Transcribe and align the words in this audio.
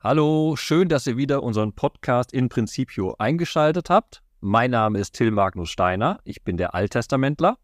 Hallo, 0.00 0.54
schön, 0.54 0.88
dass 0.88 1.08
ihr 1.08 1.16
wieder 1.16 1.42
unseren 1.42 1.72
Podcast 1.72 2.32
in 2.32 2.48
Principio 2.48 3.16
eingeschaltet 3.18 3.90
habt. 3.90 4.22
Mein 4.40 4.70
Name 4.70 5.00
ist 5.00 5.14
Till 5.14 5.32
Magnus 5.32 5.70
Steiner, 5.70 6.20
ich 6.22 6.44
bin 6.44 6.56
der 6.56 6.72
Alttestamentler. 6.72 7.58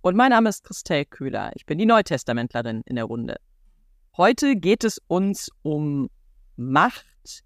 Und 0.00 0.16
mein 0.16 0.30
Name 0.30 0.48
ist 0.48 0.64
Christel 0.64 1.04
Köhler, 1.04 1.52
ich 1.54 1.66
bin 1.66 1.78
die 1.78 1.86
Neutestamentlerin 1.86 2.82
in 2.86 2.96
der 2.96 3.04
Runde. 3.04 3.36
Heute 4.16 4.56
geht 4.56 4.82
es 4.82 5.00
uns 5.06 5.48
um 5.62 6.10
Macht 6.56 7.44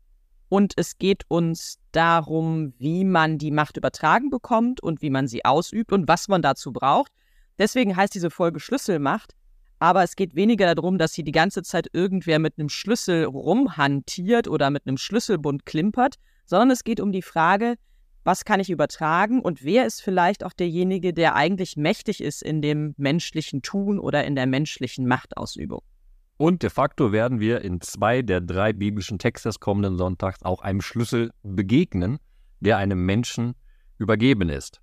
und 0.48 0.72
es 0.78 0.96
geht 0.96 1.24
uns 1.28 1.78
darum, 1.92 2.72
wie 2.78 3.04
man 3.04 3.36
die 3.36 3.50
Macht 3.50 3.76
übertragen 3.76 4.30
bekommt 4.30 4.82
und 4.82 5.02
wie 5.02 5.10
man 5.10 5.28
sie 5.28 5.44
ausübt 5.44 5.92
und 5.92 6.08
was 6.08 6.28
man 6.28 6.40
dazu 6.40 6.72
braucht. 6.72 7.12
Deswegen 7.58 7.94
heißt 7.94 8.14
diese 8.14 8.30
Folge 8.30 8.58
Schlüsselmacht 8.58 9.34
aber 9.78 10.02
es 10.02 10.16
geht 10.16 10.34
weniger 10.34 10.74
darum, 10.74 10.98
dass 10.98 11.14
hier 11.14 11.24
die 11.24 11.32
ganze 11.32 11.62
Zeit 11.62 11.88
irgendwer 11.92 12.38
mit 12.38 12.58
einem 12.58 12.68
Schlüssel 12.68 13.24
rumhantiert 13.24 14.48
oder 14.48 14.70
mit 14.70 14.86
einem 14.86 14.96
Schlüsselbund 14.96 15.66
klimpert, 15.66 16.16
sondern 16.46 16.70
es 16.70 16.84
geht 16.84 17.00
um 17.00 17.12
die 17.12 17.22
Frage, 17.22 17.76
was 18.24 18.44
kann 18.44 18.60
ich 18.60 18.70
übertragen 18.70 19.40
und 19.40 19.64
wer 19.64 19.86
ist 19.86 20.00
vielleicht 20.00 20.44
auch 20.44 20.52
derjenige, 20.54 21.12
der 21.12 21.34
eigentlich 21.34 21.76
mächtig 21.76 22.22
ist 22.22 22.42
in 22.42 22.62
dem 22.62 22.94
menschlichen 22.96 23.62
Tun 23.62 23.98
oder 23.98 24.24
in 24.24 24.34
der 24.34 24.46
menschlichen 24.46 25.06
Machtausübung. 25.06 25.82
Und 26.36 26.62
de 26.62 26.70
facto 26.70 27.12
werden 27.12 27.38
wir 27.38 27.60
in 27.60 27.80
zwei 27.80 28.22
der 28.22 28.40
drei 28.40 28.72
biblischen 28.72 29.18
Texte 29.18 29.50
des 29.50 29.60
kommenden 29.60 29.96
Sonntags 29.98 30.42
auch 30.42 30.62
einem 30.62 30.80
Schlüssel 30.80 31.30
begegnen, 31.42 32.18
der 32.60 32.78
einem 32.78 33.04
Menschen 33.04 33.54
übergeben 33.98 34.48
ist. 34.48 34.80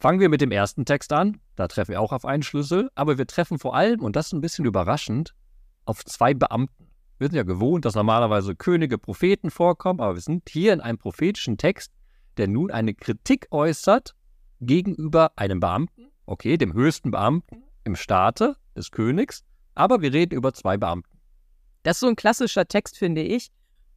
Fangen 0.00 0.20
wir 0.20 0.28
mit 0.28 0.40
dem 0.40 0.50
ersten 0.50 0.84
Text 0.84 1.12
an. 1.12 1.40
Da 1.58 1.66
treffen 1.66 1.90
wir 1.90 2.00
auch 2.00 2.12
auf 2.12 2.24
einen 2.24 2.44
Schlüssel, 2.44 2.88
aber 2.94 3.18
wir 3.18 3.26
treffen 3.26 3.58
vor 3.58 3.74
allem, 3.74 4.00
und 4.00 4.14
das 4.14 4.26
ist 4.26 4.32
ein 4.32 4.40
bisschen 4.40 4.64
überraschend, 4.64 5.34
auf 5.86 6.04
zwei 6.04 6.32
Beamten. 6.32 6.86
Wir 7.18 7.26
sind 7.26 7.34
ja 7.34 7.42
gewohnt, 7.42 7.84
dass 7.84 7.96
normalerweise 7.96 8.54
Könige, 8.54 8.96
Propheten 8.96 9.50
vorkommen, 9.50 9.98
aber 9.98 10.14
wir 10.14 10.20
sind 10.20 10.48
hier 10.48 10.72
in 10.72 10.80
einem 10.80 10.98
prophetischen 10.98 11.58
Text, 11.58 11.90
der 12.36 12.46
nun 12.46 12.70
eine 12.70 12.94
Kritik 12.94 13.48
äußert 13.50 14.14
gegenüber 14.60 15.32
einem 15.34 15.58
Beamten, 15.58 16.12
okay, 16.26 16.58
dem 16.58 16.74
höchsten 16.74 17.10
Beamten 17.10 17.64
im 17.82 17.96
Staate 17.96 18.54
des 18.76 18.92
Königs, 18.92 19.42
aber 19.74 20.00
wir 20.00 20.12
reden 20.12 20.36
über 20.36 20.54
zwei 20.54 20.76
Beamten. 20.76 21.18
Das 21.82 21.96
ist 21.96 22.00
so 22.00 22.06
ein 22.06 22.14
klassischer 22.14 22.68
Text, 22.68 22.96
finde 22.96 23.22
ich, 23.22 23.50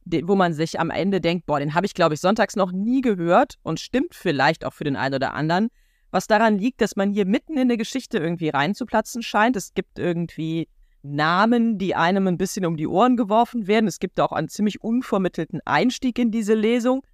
wo 0.04 0.34
man 0.34 0.52
sich 0.52 0.80
am 0.80 0.90
Ende 0.90 1.20
denkt, 1.20 1.46
boah, 1.46 1.60
den 1.60 1.74
habe 1.74 1.86
ich, 1.86 1.94
glaube 1.94 2.14
ich, 2.14 2.20
sonntags 2.20 2.56
noch 2.56 2.72
nie 2.72 3.02
gehört 3.02 3.60
und 3.62 3.78
stimmt 3.78 4.16
vielleicht 4.16 4.64
auch 4.64 4.72
für 4.72 4.82
den 4.82 4.96
einen 4.96 5.14
oder 5.14 5.34
anderen 5.34 5.68
was 6.12 6.26
daran 6.26 6.58
liegt, 6.58 6.80
dass 6.80 6.94
man 6.94 7.10
hier 7.10 7.26
mitten 7.26 7.56
in 7.56 7.68
der 7.68 7.78
Geschichte 7.78 8.18
irgendwie 8.18 8.50
reinzuplatzen 8.50 9.22
scheint. 9.22 9.56
Es 9.56 9.74
gibt 9.74 9.98
irgendwie 9.98 10.68
Namen, 11.02 11.78
die 11.78 11.94
einem 11.94 12.28
ein 12.28 12.38
bisschen 12.38 12.64
um 12.64 12.76
die 12.76 12.86
Ohren 12.86 13.16
geworfen 13.16 13.66
werden. 13.66 13.88
Es 13.88 13.98
gibt 13.98 14.20
auch 14.20 14.30
einen 14.30 14.48
ziemlich 14.48 14.82
unvermittelten 14.82 15.60
Einstieg 15.64 16.18
in 16.18 16.30
diese 16.30 16.54
Lesung. 16.54 17.04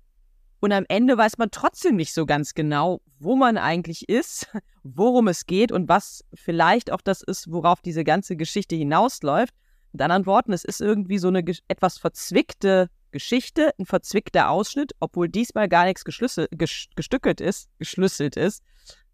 Und 0.61 0.73
am 0.73 0.85
Ende 0.89 1.17
weiß 1.17 1.39
man 1.39 1.53
trotzdem 1.53 1.95
nicht 1.95 2.13
so 2.13 2.27
ganz 2.27 2.53
genau, 2.53 3.01
wo 3.21 3.37
man 3.37 3.57
eigentlich 3.57 4.09
ist, 4.09 4.49
worum 4.83 5.29
es 5.29 5.47
geht 5.47 5.71
und 5.71 5.89
was 5.89 6.25
vielleicht 6.35 6.91
auch 6.91 7.01
das 7.01 7.23
ist, 7.23 7.51
worauf 7.51 7.81
diese 7.81 8.03
ganze 8.03 8.37
Geschichte 8.37 8.75
hinausläuft. 8.75 9.55
Mit 9.93 10.03
anderen 10.03 10.27
Worten, 10.27 10.53
es 10.53 10.65
ist 10.65 10.81
irgendwie 10.81 11.19
so 11.19 11.29
eine 11.29 11.45
etwas 11.69 11.99
verzwickte 11.99 12.91
Geschichte, 13.11 13.73
ein 13.79 13.87
verzwickter 13.87 14.51
Ausschnitt, 14.51 14.93
obwohl 15.01 15.29
diesmal 15.29 15.69
gar 15.69 15.85
nichts 15.85 16.05
gestückelt 16.05 17.41
ist, 17.41 17.69
geschlüsselt 17.79 18.37
ist. 18.37 18.63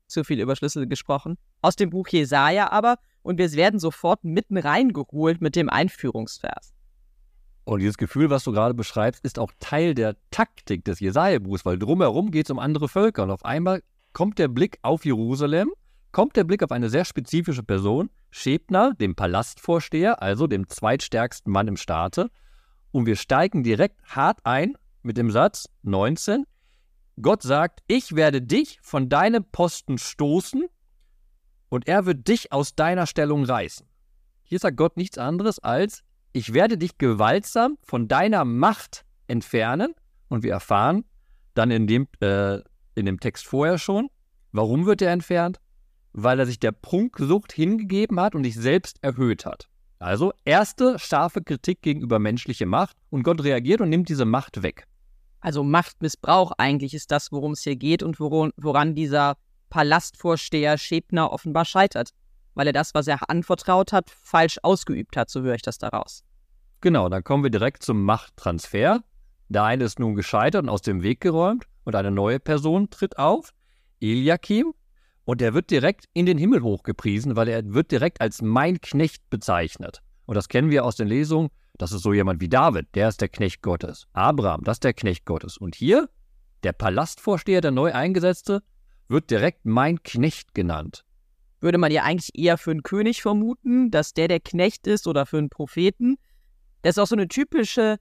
Zu 0.06 0.25
viel 0.25 0.41
über 0.41 0.55
Schlüssel 0.55 0.86
gesprochen. 0.86 1.39
Aus 1.62 1.77
dem 1.77 1.91
Buch 1.91 2.09
Jesaja 2.09 2.70
aber, 2.70 2.97
und 3.23 3.39
wir 3.39 3.51
werden 3.53 3.81
sofort 3.81 4.23
mitten 4.23 4.59
reingeholt 4.59 5.41
mit 5.41 5.56
dem 5.56 5.70
Einführungsvers. 5.70 6.75
Und 7.64 7.81
dieses 7.81 7.97
Gefühl, 7.97 8.28
was 8.28 8.45
du 8.45 8.53
gerade 8.53 8.75
beschreibst, 8.75 9.25
ist 9.25 9.39
auch 9.39 9.51
Teil 9.59 9.95
der 9.95 10.17
Taktik 10.31 10.84
des 10.84 11.01
Jesaja-Buchs, 11.01 11.64
weil 11.64 11.79
drumherum 11.79 12.31
geht 12.31 12.47
es 12.47 12.51
um 12.51 12.58
andere 12.58 12.89
Völker. 12.89 13.23
Und 13.23 13.31
auf 13.31 13.45
einmal 13.45 13.83
kommt 14.12 14.39
der 14.39 14.48
Blick 14.48 14.79
auf 14.83 15.06
Jerusalem, 15.06 15.73
kommt 16.13 16.36
der 16.36 16.45
Blick 16.45 16.63
auf 16.63 16.70
eine 16.70 16.91
sehr 16.91 17.07
spezifische 17.07 17.63
Person, 17.63 18.11
Schebner, 18.30 18.95
dem 18.95 19.14
Palastvorsteher, 19.14 20.20
also 20.20 20.47
dem 20.47 20.68
zweitstärksten 20.68 21.51
Mann 21.51 21.68
im 21.68 21.79
Staate, 21.79 22.30
und 22.94 23.06
wir 23.06 23.16
steigen 23.16 23.64
direkt 23.64 24.00
hart 24.05 24.38
ein 24.44 24.74
mit 25.02 25.16
dem 25.16 25.32
Satz 25.32 25.68
19. 25.82 26.46
Gott 27.20 27.42
sagt, 27.42 27.80
ich 27.88 28.14
werde 28.14 28.40
dich 28.40 28.78
von 28.82 29.08
deinem 29.08 29.44
Posten 29.44 29.98
stoßen 29.98 30.66
und 31.70 31.88
er 31.88 32.06
wird 32.06 32.28
dich 32.28 32.52
aus 32.52 32.77
deiner 32.77 33.08
Stellung 33.08 33.44
reißen. 33.44 33.84
Hier 34.44 34.60
sagt 34.60 34.77
Gott 34.77 34.96
nichts 34.96 35.18
anderes 35.18 35.58
als, 35.58 36.05
ich 36.32 36.55
werde 36.55 36.78
dich 36.78 36.96
gewaltsam 36.96 37.78
von 37.82 38.06
deiner 38.06 38.44
Macht 38.44 39.05
entfernen 39.26 39.92
und 40.28 40.44
wir 40.44 40.52
erfahren 40.52 41.05
dann 41.55 41.72
in 41.72 41.88
dem, 41.88 42.06
äh, 42.20 42.61
in 42.94 43.06
dem 43.06 43.18
Text 43.18 43.44
vorher 43.44 43.78
schon, 43.78 44.08
warum 44.52 44.86
wird 44.86 45.02
er 45.02 45.11
entfernt? 45.11 45.58
Weil 46.12 46.38
er 46.38 46.46
sich 46.46 46.61
der 46.61 46.70
Prunksucht 46.70 47.52
hingegeben 47.52 48.20
hat 48.20 48.36
und 48.36 48.44
sich 48.44 48.55
selbst 48.55 49.02
erhöht 49.02 49.44
hat. 49.44 49.68
Also 50.05 50.35
erste 50.45 50.98
scharfe 50.98 51.42
Kritik 51.42 51.81
gegenüber 51.81 52.19
menschlicher 52.19 52.67
Macht 52.67 52.95
und 53.09 53.23
Gott 53.23 53.42
reagiert 53.42 53.81
und 53.81 53.89
nimmt 53.89 54.11
diese 54.11 54.27
Macht 54.27 54.63
weg. 54.63 54.87
Also 55.41 55.65
Machtmissbrauch 55.65 56.53
eigentlich 56.59 56.92
ist 56.92 57.11
das, 57.11 57.33
worum 57.33 57.53
es 57.53 57.63
hier 57.63 57.77
geht 57.77 58.03
und 58.03 58.20
woran, 58.20 58.51
woran 58.59 58.95
dieser 58.95 59.39
Palastvorsteher 59.70 60.77
Schebner 60.77 61.33
offenbar 61.33 61.65
scheitert, 61.65 62.11
weil 62.53 62.67
er 62.67 62.75
das, 62.75 62.92
was 62.92 63.07
er 63.07 63.31
anvertraut 63.31 63.95
hat, 63.95 64.11
falsch 64.11 64.59
ausgeübt 64.63 65.17
hat, 65.17 65.31
so 65.31 65.41
höre 65.41 65.55
ich 65.55 65.63
das 65.63 65.79
daraus. 65.79 66.23
Genau, 66.83 67.09
dann 67.09 67.25
kommen 67.25 67.42
wir 67.42 67.51
direkt 67.51 67.83
zum 67.83 68.03
Machttransfer. 68.03 69.01
Der 69.48 69.65
eine 69.65 69.85
ist 69.85 69.98
nun 69.98 70.17
gescheitert 70.17 70.65
und 70.65 70.69
aus 70.69 70.83
dem 70.83 71.03
Weg 71.03 71.23
geräumt 71.23 71.65
und 71.85 71.95
eine 71.95 72.11
neue 72.11 72.41
Person 72.41 72.91
tritt 72.91 73.19
auf, 73.19 73.55
Eliakim, 74.03 74.75
und 75.24 75.40
er 75.40 75.55
wird 75.55 75.70
direkt 75.70 76.07
in 76.12 76.27
den 76.27 76.39
Himmel 76.39 76.62
hochgepriesen, 76.62 77.36
weil 77.36 77.48
er 77.48 77.73
wird 77.73 77.90
direkt 77.90 78.20
als 78.20 78.42
mein 78.42 78.80
Knecht 78.80 79.29
bezeichnet. 79.30 80.02
Und 80.27 80.35
das 80.35 80.48
kennen 80.48 80.70
wir 80.70 80.85
aus 80.85 80.96
den 80.96 81.08
Lesungen. 81.08 81.51
Das 81.79 81.92
ist 81.92 82.02
so 82.02 82.12
jemand 82.12 82.40
wie 82.40 82.48
David, 82.48 82.95
der 82.95 83.08
ist 83.08 83.20
der 83.20 83.29
Knecht 83.29 83.62
Gottes. 83.62 84.07
Abraham, 84.12 84.62
das 84.64 84.77
ist 84.77 84.85
der 84.85 84.95
Knecht 84.95 85.24
Gottes. 85.24 85.57
Und 85.57 85.74
hier, 85.74 86.08
der 86.62 86.73
Palastvorsteher, 86.73 87.61
der 87.61 87.73
neu 87.73 87.92
eingesetzte, 87.92 88.62
wird 89.08 89.30
direkt 89.30 89.64
mein 89.64 90.02
Knecht 90.02 90.55
genannt. 90.55 91.05
Würde 91.61 91.79
man 91.79 91.91
ja 91.91 92.05
eigentlich 92.05 92.30
eher 92.35 92.58
für 92.58 92.70
einen 92.70 92.83
König 92.83 93.23
vermuten, 93.23 93.91
dass 93.91 94.14
der 94.14 94.29
der 94.29 94.41
Knecht 94.41 94.86
ist 94.86 95.06
oder 95.06 95.27
für 95.27 95.39
einen 95.39 95.51
Propheten. 95.51 96.17
Das 96.83 96.96
ist 96.96 96.98
auch 96.98 97.06
so 97.06 97.17
eine 97.17 97.29
typische 97.29 97.96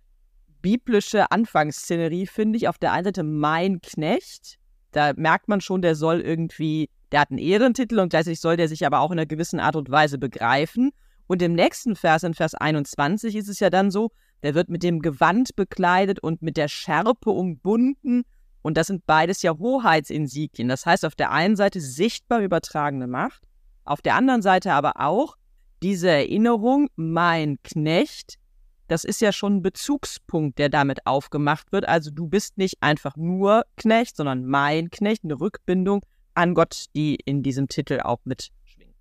biblische 0.61 1.31
Anfangsszenerie, 1.31 2.27
finde 2.27 2.57
ich. 2.57 2.67
Auf 2.67 2.77
der 2.77 2.91
einen 2.91 3.05
Seite 3.05 3.23
mein 3.23 3.81
Knecht. 3.81 4.57
Da 4.91 5.13
merkt 5.15 5.47
man 5.47 5.61
schon, 5.61 5.81
der 5.81 5.95
soll 5.95 6.21
irgendwie 6.21 6.89
der 7.13 7.21
hat 7.21 7.29
einen 7.29 7.37
Ehrentitel 7.37 7.99
und 7.99 8.09
gleichzeitig 8.09 8.41
soll 8.41 8.57
der 8.57 8.67
sich 8.67 8.85
aber 8.87 8.99
auch 8.99 9.11
in 9.11 9.19
einer 9.19 9.27
gewissen 9.27 9.59
Art 9.59 9.75
und 9.75 9.91
Weise 9.91 10.17
begreifen. 10.17 10.91
Und 11.27 11.43
im 11.43 11.53
nächsten 11.53 11.95
Vers, 11.95 12.23
in 12.23 12.33
Vers 12.33 12.55
21, 12.55 13.35
ist 13.35 13.47
es 13.47 13.59
ja 13.59 13.69
dann 13.69 13.91
so, 13.91 14.09
der 14.41 14.55
wird 14.55 14.69
mit 14.69 14.81
dem 14.81 14.99
Gewand 14.99 15.55
bekleidet 15.55 16.19
und 16.19 16.41
mit 16.41 16.57
der 16.57 16.67
Schärpe 16.67 17.29
umbunden. 17.29 18.23
Und 18.63 18.77
das 18.77 18.87
sind 18.87 19.05
beides 19.05 19.43
ja 19.43 19.55
Hoheitsinsignien. 19.55 20.67
Das 20.67 20.87
heißt, 20.87 21.05
auf 21.05 21.13
der 21.13 21.31
einen 21.31 21.55
Seite 21.55 21.79
sichtbar 21.81 22.39
übertragene 22.39 23.05
Macht, 23.05 23.43
auf 23.85 24.01
der 24.01 24.15
anderen 24.15 24.41
Seite 24.41 24.73
aber 24.73 24.93
auch 24.99 25.35
diese 25.83 26.09
Erinnerung, 26.09 26.89
mein 26.95 27.57
Knecht, 27.63 28.39
das 28.87 29.03
ist 29.03 29.21
ja 29.21 29.31
schon 29.31 29.57
ein 29.57 29.61
Bezugspunkt, 29.61 30.57
der 30.57 30.69
damit 30.69 31.05
aufgemacht 31.05 31.71
wird. 31.71 31.87
Also 31.87 32.09
du 32.09 32.27
bist 32.27 32.57
nicht 32.57 32.81
einfach 32.81 33.15
nur 33.17 33.65
Knecht, 33.77 34.15
sondern 34.15 34.45
mein 34.45 34.89
Knecht, 34.89 35.23
eine 35.23 35.39
Rückbindung 35.39 36.01
an 36.35 36.53
Gott, 36.53 36.85
die 36.95 37.15
in 37.25 37.43
diesem 37.43 37.67
Titel 37.67 37.99
auch 38.01 38.19
mitschwingt. 38.25 38.93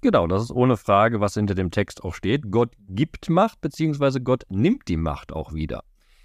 Genau, 0.00 0.26
das 0.26 0.42
ist 0.42 0.50
ohne 0.50 0.76
Frage, 0.76 1.20
was 1.20 1.34
hinter 1.34 1.54
dem 1.54 1.70
Text 1.70 2.04
auch 2.04 2.14
steht. 2.14 2.50
Gott 2.50 2.72
gibt 2.88 3.28
Macht, 3.30 3.60
beziehungsweise 3.60 4.20
Gott 4.20 4.44
nimmt 4.48 4.88
die 4.88 4.96
Macht 4.96 5.32
auch 5.32 5.52
wieder. 5.52 5.82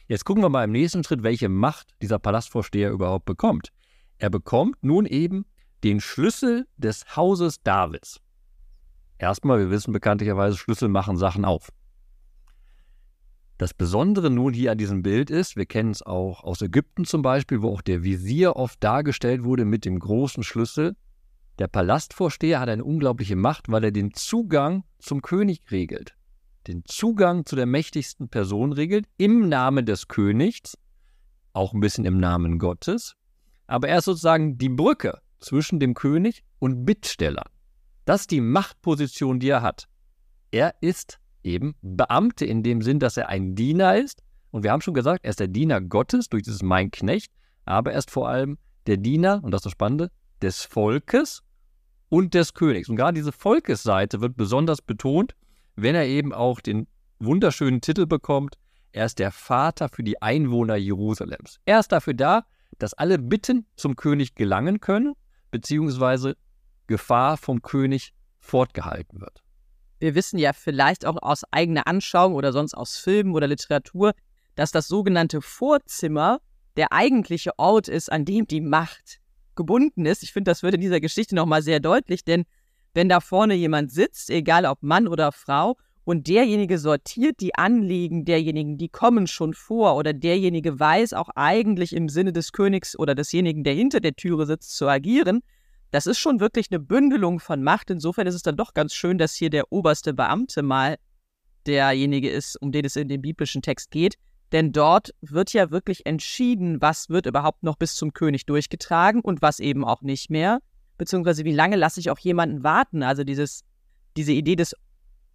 Jetzt 0.07 0.25
gucken 0.25 0.43
wir 0.43 0.49
mal 0.49 0.65
im 0.65 0.71
nächsten 0.71 1.03
Schritt, 1.03 1.23
welche 1.23 1.49
Macht 1.49 1.93
dieser 2.01 2.19
Palastvorsteher 2.19 2.91
überhaupt 2.91 3.25
bekommt. 3.25 3.69
Er 4.19 4.29
bekommt 4.29 4.83
nun 4.83 5.05
eben 5.05 5.45
den 5.83 5.99
Schlüssel 5.99 6.67
des 6.77 7.15
Hauses 7.15 7.61
Davids. 7.63 8.19
Erstmal, 9.17 9.59
wir 9.59 9.69
wissen 9.69 9.93
bekanntlicherweise, 9.93 10.57
Schlüssel 10.57 10.89
machen 10.89 11.17
Sachen 11.17 11.45
auf. 11.45 11.69
Das 13.57 13.73
Besondere 13.73 14.29
nun 14.29 14.53
hier 14.53 14.71
an 14.71 14.77
diesem 14.77 15.03
Bild 15.03 15.29
ist, 15.29 15.55
wir 15.55 15.65
kennen 15.65 15.91
es 15.91 16.01
auch 16.01 16.43
aus 16.43 16.61
Ägypten 16.61 17.05
zum 17.05 17.21
Beispiel, 17.21 17.61
wo 17.61 17.69
auch 17.69 17.81
der 17.81 18.03
Visier 18.03 18.55
oft 18.55 18.83
dargestellt 18.83 19.43
wurde 19.43 19.63
mit 19.63 19.85
dem 19.85 19.99
großen 19.99 20.43
Schlüssel. 20.43 20.95
Der 21.59 21.67
Palastvorsteher 21.67 22.59
hat 22.59 22.69
eine 22.69 22.83
unglaubliche 22.83 23.35
Macht, 23.35 23.69
weil 23.69 23.83
er 23.83 23.91
den 23.91 24.13
Zugang 24.13 24.83
zum 24.97 25.21
König 25.21 25.61
regelt. 25.69 26.15
Den 26.67 26.83
Zugang 26.85 27.45
zu 27.45 27.55
der 27.55 27.67
mächtigsten 27.67 28.27
Person 28.27 28.71
regelt, 28.73 29.05
im 29.17 29.49
Namen 29.49 29.85
des 29.85 30.07
Königs, 30.07 30.77
auch 31.51 31.73
ein 31.73 31.79
bisschen 31.79 32.05
im 32.05 32.17
Namen 32.17 32.57
Gottes. 32.57 33.15
Aber 33.67 33.87
er 33.87 33.99
ist 33.99 34.05
sozusagen 34.05 34.57
die 34.57 34.69
Brücke 34.69 35.21
zwischen 35.39 35.79
dem 35.79 35.93
König 35.93 36.43
und 36.57 36.85
Bittstellern. 36.85 37.47
Das 38.05 38.21
ist 38.21 38.31
die 38.31 38.41
Machtposition, 38.41 39.39
die 39.39 39.49
er 39.49 39.61
hat. 39.61 39.87
Er 40.51 40.75
ist 40.81 41.19
eben 41.43 41.75
Beamte 41.81 42.45
in 42.45 42.63
dem 42.63 42.81
Sinn, 42.81 42.99
dass 42.99 43.17
er 43.17 43.29
ein 43.29 43.55
Diener 43.55 43.97
ist. 43.97 44.23
Und 44.51 44.63
wir 44.63 44.71
haben 44.71 44.81
schon 44.81 44.93
gesagt, 44.93 45.23
er 45.23 45.31
ist 45.31 45.39
der 45.39 45.47
Diener 45.47 45.81
Gottes 45.81 46.29
durch 46.29 46.43
dieses 46.43 46.61
Mein 46.61 46.91
Knecht, 46.91 47.31
aber 47.65 47.91
er 47.91 47.99
ist 47.99 48.11
vor 48.11 48.29
allem 48.29 48.57
der 48.87 48.97
Diener, 48.97 49.41
und 49.43 49.51
das 49.51 49.59
ist 49.59 49.65
das 49.65 49.71
Spannende, 49.71 50.11
des 50.41 50.63
Volkes 50.63 51.41
und 52.09 52.33
des 52.33 52.53
Königs. 52.53 52.89
Und 52.89 52.95
gerade 52.95 53.15
diese 53.15 53.31
Volkesseite 53.31 54.21
wird 54.21 54.35
besonders 54.37 54.81
betont, 54.81 55.35
wenn 55.75 55.95
er 55.95 56.05
eben 56.05 56.33
auch 56.33 56.59
den 56.59 56.87
wunderschönen 57.19 57.81
Titel 57.81 58.05
bekommt, 58.05 58.57
er 58.91 59.05
ist 59.05 59.17
der 59.17 59.31
Vater 59.31 59.89
für 59.89 60.03
die 60.03 60.21
Einwohner 60.21 60.75
Jerusalems. 60.75 61.59
Er 61.65 61.79
ist 61.79 61.91
dafür 61.91 62.13
da, 62.13 62.45
dass 62.77 62.93
alle 62.93 63.17
Bitten 63.17 63.65
zum 63.75 63.95
König 63.95 64.35
gelangen 64.35 64.79
können, 64.79 65.13
beziehungsweise 65.49 66.37
Gefahr 66.87 67.37
vom 67.37 67.61
König 67.61 68.13
fortgehalten 68.39 69.21
wird. 69.21 69.42
Wir 70.03 70.15
wissen 70.15 70.37
ja 70.37 70.51
vielleicht 70.51 71.05
auch 71.05 71.15
aus 71.21 71.43
eigener 71.51 71.87
Anschauung 71.87 72.33
oder 72.33 72.51
sonst 72.51 72.73
aus 72.73 72.97
Filmen 72.97 73.33
oder 73.33 73.47
Literatur, 73.47 74.11
dass 74.55 74.73
das 74.73 74.89
sogenannte 74.89 75.39
Vorzimmer 75.39 76.41
der 76.75 76.91
eigentliche 76.91 77.57
Ort 77.57 77.87
ist, 77.87 78.11
an 78.11 78.25
dem 78.25 78.45
die 78.45 78.59
Macht 78.59 79.21
gebunden 79.55 80.05
ist. 80.05 80.21
Ich 80.21 80.33
finde, 80.33 80.51
das 80.51 80.61
wird 80.61 80.75
in 80.75 80.81
dieser 80.81 80.99
Geschichte 80.99 81.35
nochmal 81.35 81.61
sehr 81.61 81.79
deutlich, 81.79 82.25
denn 82.25 82.43
wenn 82.93 83.07
da 83.07 83.21
vorne 83.21 83.53
jemand 83.53 83.93
sitzt, 83.93 84.29
egal 84.29 84.65
ob 84.65 84.83
Mann 84.83 85.07
oder 85.07 85.31
Frau, 85.31 85.77
und 86.03 86.27
derjenige 86.27 86.79
sortiert 86.79 87.39
die 87.39 87.55
Anliegen 87.55 88.25
derjenigen, 88.25 88.77
die 88.77 88.89
kommen 88.89 89.25
schon 89.25 89.53
vor, 89.53 89.95
oder 89.95 90.11
derjenige 90.11 90.81
weiß 90.81 91.13
auch 91.13 91.29
eigentlich 91.37 91.95
im 91.95 92.09
Sinne 92.09 92.33
des 92.33 92.51
Königs 92.51 92.99
oder 92.99 93.15
desjenigen, 93.15 93.63
der 93.63 93.73
hinter 93.73 94.01
der 94.01 94.17
Türe 94.17 94.47
sitzt, 94.47 94.75
zu 94.75 94.85
agieren, 94.85 95.43
das 95.93 96.07
ist 96.07 96.17
schon 96.17 96.39
wirklich 96.39 96.71
eine 96.71 96.79
Bündelung 96.79 97.39
von 97.39 97.61
Macht. 97.61 97.91
Insofern 97.91 98.25
ist 98.25 98.33
es 98.33 98.41
dann 98.41 98.57
doch 98.57 98.73
ganz 98.73 98.95
schön, 98.95 99.19
dass 99.19 99.35
hier 99.35 99.51
der 99.51 99.71
oberste 99.71 100.11
Beamte 100.15 100.63
mal 100.63 100.97
derjenige 101.67 102.31
ist, 102.31 102.59
um 102.59 102.71
den 102.71 102.83
es 102.83 102.95
in 102.95 103.09
dem 103.09 103.21
biblischen 103.21 103.61
Text 103.61 103.91
geht. 103.91 104.15
Denn 104.51 104.71
dort 104.71 105.13
wird 105.21 105.53
ja 105.53 105.69
wirklich 105.69 106.07
entschieden, 106.07 106.81
was 106.81 107.09
wird 107.09 107.27
überhaupt 107.27 107.61
noch 107.61 107.75
bis 107.75 107.93
zum 107.93 108.11
König 108.11 108.47
durchgetragen 108.47 109.21
und 109.21 109.43
was 109.43 109.59
eben 109.59 109.85
auch 109.85 110.01
nicht 110.01 110.31
mehr. 110.31 110.61
Beziehungsweise 110.97 111.45
wie 111.45 111.53
lange 111.53 111.75
lasse 111.75 111.99
ich 111.99 112.09
auch 112.09 112.17
jemanden 112.17 112.63
warten. 112.63 113.03
Also 113.03 113.23
dieses, 113.23 113.63
diese 114.17 114.31
Idee 114.31 114.55
des 114.55 114.75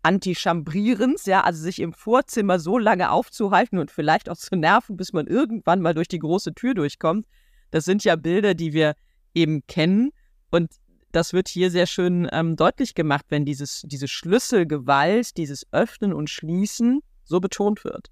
Antichambrierens, 0.03 1.27
ja, 1.27 1.43
also 1.43 1.63
sich 1.63 1.79
im 1.79 1.93
Vorzimmer 1.93 2.59
so 2.59 2.79
lange 2.79 3.13
aufzuhalten 3.13 3.79
und 3.79 3.93
vielleicht 3.93 4.29
auch 4.29 4.37
zu 4.37 4.57
nerven, 4.57 4.97
bis 4.97 5.13
man 5.13 5.29
irgendwann 5.29 5.83
mal 5.83 5.95
durch 5.95 6.09
die 6.09 6.19
große 6.19 6.53
Tür 6.53 6.75
durchkommt. 6.75 7.29
Das 7.71 7.85
sind 7.85 8.03
ja 8.03 8.17
Bilder, 8.17 8.55
die 8.55 8.73
wir 8.73 8.97
eben 9.35 9.65
kennen. 9.69 10.11
Und 10.51 10.71
das 11.13 11.33
wird 11.33 11.49
hier 11.49 11.71
sehr 11.71 11.87
schön 11.87 12.29
ähm, 12.33 12.57
deutlich 12.57 12.95
gemacht, 12.95 13.27
wenn 13.29 13.45
dieses, 13.45 13.83
diese 13.87 14.09
Schlüsselgewalt, 14.09 15.37
dieses 15.37 15.67
Öffnen 15.73 16.13
und 16.13 16.31
Schließen 16.31 17.01
so 17.25 17.41
betont 17.41 17.85
wird. 17.85 18.11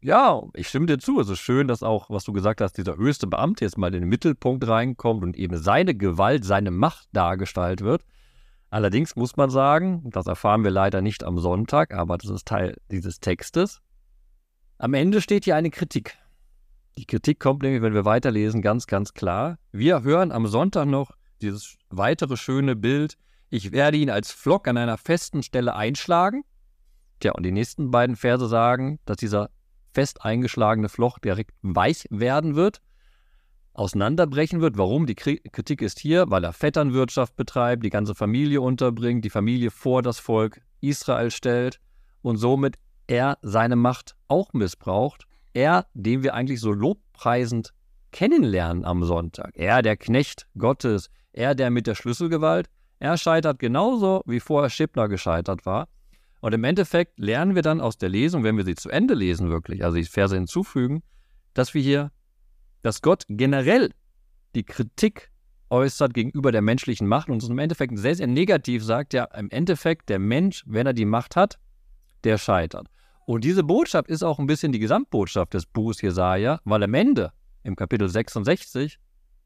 Ja, 0.00 0.42
ich 0.54 0.68
stimme 0.68 0.86
dir 0.86 0.98
zu. 0.98 1.20
Es 1.20 1.28
ist 1.28 1.38
schön, 1.38 1.68
dass 1.68 1.82
auch, 1.82 2.10
was 2.10 2.24
du 2.24 2.32
gesagt 2.32 2.60
hast, 2.60 2.76
dieser 2.76 2.96
höchste 2.96 3.28
Beamte 3.28 3.64
jetzt 3.64 3.78
mal 3.78 3.94
in 3.94 4.00
den 4.00 4.08
Mittelpunkt 4.08 4.66
reinkommt 4.66 5.22
und 5.22 5.36
eben 5.36 5.56
seine 5.56 5.94
Gewalt, 5.94 6.44
seine 6.44 6.72
Macht 6.72 7.08
dargestellt 7.12 7.82
wird. 7.82 8.04
Allerdings 8.70 9.14
muss 9.14 9.36
man 9.36 9.50
sagen, 9.50 10.02
das 10.10 10.26
erfahren 10.26 10.64
wir 10.64 10.70
leider 10.70 11.02
nicht 11.02 11.22
am 11.22 11.38
Sonntag, 11.38 11.94
aber 11.94 12.18
das 12.18 12.30
ist 12.30 12.48
Teil 12.48 12.78
dieses 12.90 13.20
Textes. 13.20 13.80
Am 14.78 14.94
Ende 14.94 15.20
steht 15.20 15.44
hier 15.44 15.54
eine 15.54 15.70
Kritik. 15.70 16.16
Die 16.98 17.04
Kritik 17.04 17.38
kommt 17.38 17.62
nämlich, 17.62 17.82
wenn 17.82 17.94
wir 17.94 18.04
weiterlesen, 18.04 18.60
ganz, 18.62 18.86
ganz 18.86 19.14
klar. 19.14 19.58
Wir 19.70 20.02
hören 20.02 20.32
am 20.32 20.46
Sonntag 20.46 20.86
noch 20.86 21.12
dieses 21.42 21.76
weitere 21.90 22.36
schöne 22.36 22.76
Bild, 22.76 23.18
ich 23.50 23.72
werde 23.72 23.98
ihn 23.98 24.10
als 24.10 24.32
Flock 24.32 24.66
an 24.66 24.78
einer 24.78 24.96
festen 24.96 25.42
Stelle 25.42 25.76
einschlagen. 25.76 26.44
Tja, 27.20 27.32
und 27.32 27.44
die 27.44 27.52
nächsten 27.52 27.90
beiden 27.90 28.16
Verse 28.16 28.48
sagen, 28.48 28.98
dass 29.04 29.18
dieser 29.18 29.50
fest 29.92 30.24
eingeschlagene 30.24 30.88
Floch 30.88 31.18
direkt 31.18 31.52
weich 31.60 32.06
werden 32.10 32.54
wird, 32.54 32.80
auseinanderbrechen 33.74 34.60
wird. 34.60 34.78
Warum? 34.78 35.06
Die 35.06 35.14
Kritik 35.14 35.82
ist 35.82 35.98
hier, 35.98 36.30
weil 36.30 36.44
er 36.44 36.52
Vetternwirtschaft 36.52 37.36
betreibt, 37.36 37.84
die 37.84 37.90
ganze 37.90 38.14
Familie 38.14 38.60
unterbringt, 38.60 39.24
die 39.24 39.30
Familie 39.30 39.70
vor 39.70 40.02
das 40.02 40.18
Volk 40.18 40.62
Israel 40.80 41.30
stellt 41.30 41.78
und 42.22 42.38
somit 42.38 42.76
er 43.06 43.38
seine 43.42 43.76
Macht 43.76 44.16
auch 44.28 44.52
missbraucht. 44.52 45.26
Er, 45.52 45.86
den 45.92 46.22
wir 46.22 46.34
eigentlich 46.34 46.60
so 46.60 46.72
lobpreisend 46.72 47.74
kennenlernen 48.12 48.84
am 48.84 49.02
Sonntag. 49.04 49.50
Er, 49.54 49.82
der 49.82 49.96
Knecht 49.96 50.46
Gottes, 50.56 51.10
er, 51.32 51.54
der 51.54 51.70
mit 51.70 51.86
der 51.86 51.94
Schlüsselgewalt, 51.94 52.68
er 52.98 53.16
scheitert 53.16 53.58
genauso, 53.58 54.22
wie 54.26 54.38
vorher 54.38 54.70
Schippner 54.70 55.08
gescheitert 55.08 55.66
war. 55.66 55.88
Und 56.40 56.52
im 56.52 56.64
Endeffekt 56.64 57.18
lernen 57.18 57.54
wir 57.54 57.62
dann 57.62 57.80
aus 57.80 57.98
der 57.98 58.08
Lesung, 58.08 58.44
wenn 58.44 58.56
wir 58.56 58.64
sie 58.64 58.74
zu 58.74 58.90
Ende 58.90 59.14
lesen 59.14 59.48
wirklich, 59.48 59.84
also 59.84 59.96
die 59.96 60.04
Verse 60.04 60.34
hinzufügen, 60.34 61.02
dass 61.54 61.74
wir 61.74 61.82
hier, 61.82 62.10
dass 62.82 63.02
Gott 63.02 63.24
generell 63.28 63.90
die 64.54 64.64
Kritik 64.64 65.30
äußert 65.70 66.14
gegenüber 66.14 66.52
der 66.52 66.62
menschlichen 66.62 67.08
Macht 67.08 67.28
und 67.28 67.42
es 67.42 67.48
im 67.48 67.58
Endeffekt 67.58 67.98
sehr, 67.98 68.14
sehr 68.14 68.26
negativ 68.26 68.84
sagt, 68.84 69.14
ja, 69.14 69.24
im 69.36 69.50
Endeffekt 69.50 70.08
der 70.08 70.18
Mensch, 70.18 70.62
wenn 70.66 70.86
er 70.86 70.92
die 70.92 71.06
Macht 71.06 71.34
hat, 71.34 71.58
der 72.24 72.38
scheitert. 72.38 72.88
Und 73.24 73.44
diese 73.44 73.64
Botschaft 73.64 74.08
ist 74.08 74.22
auch 74.22 74.38
ein 74.38 74.46
bisschen 74.46 74.72
die 74.72 74.78
Gesamtbotschaft 74.78 75.54
des 75.54 75.66
Buches 75.66 76.02
Jesaja, 76.02 76.60
weil 76.64 76.82
am 76.82 76.94
Ende, 76.94 77.32
im 77.62 77.76
Kapitel 77.76 78.08
66, 78.08 78.98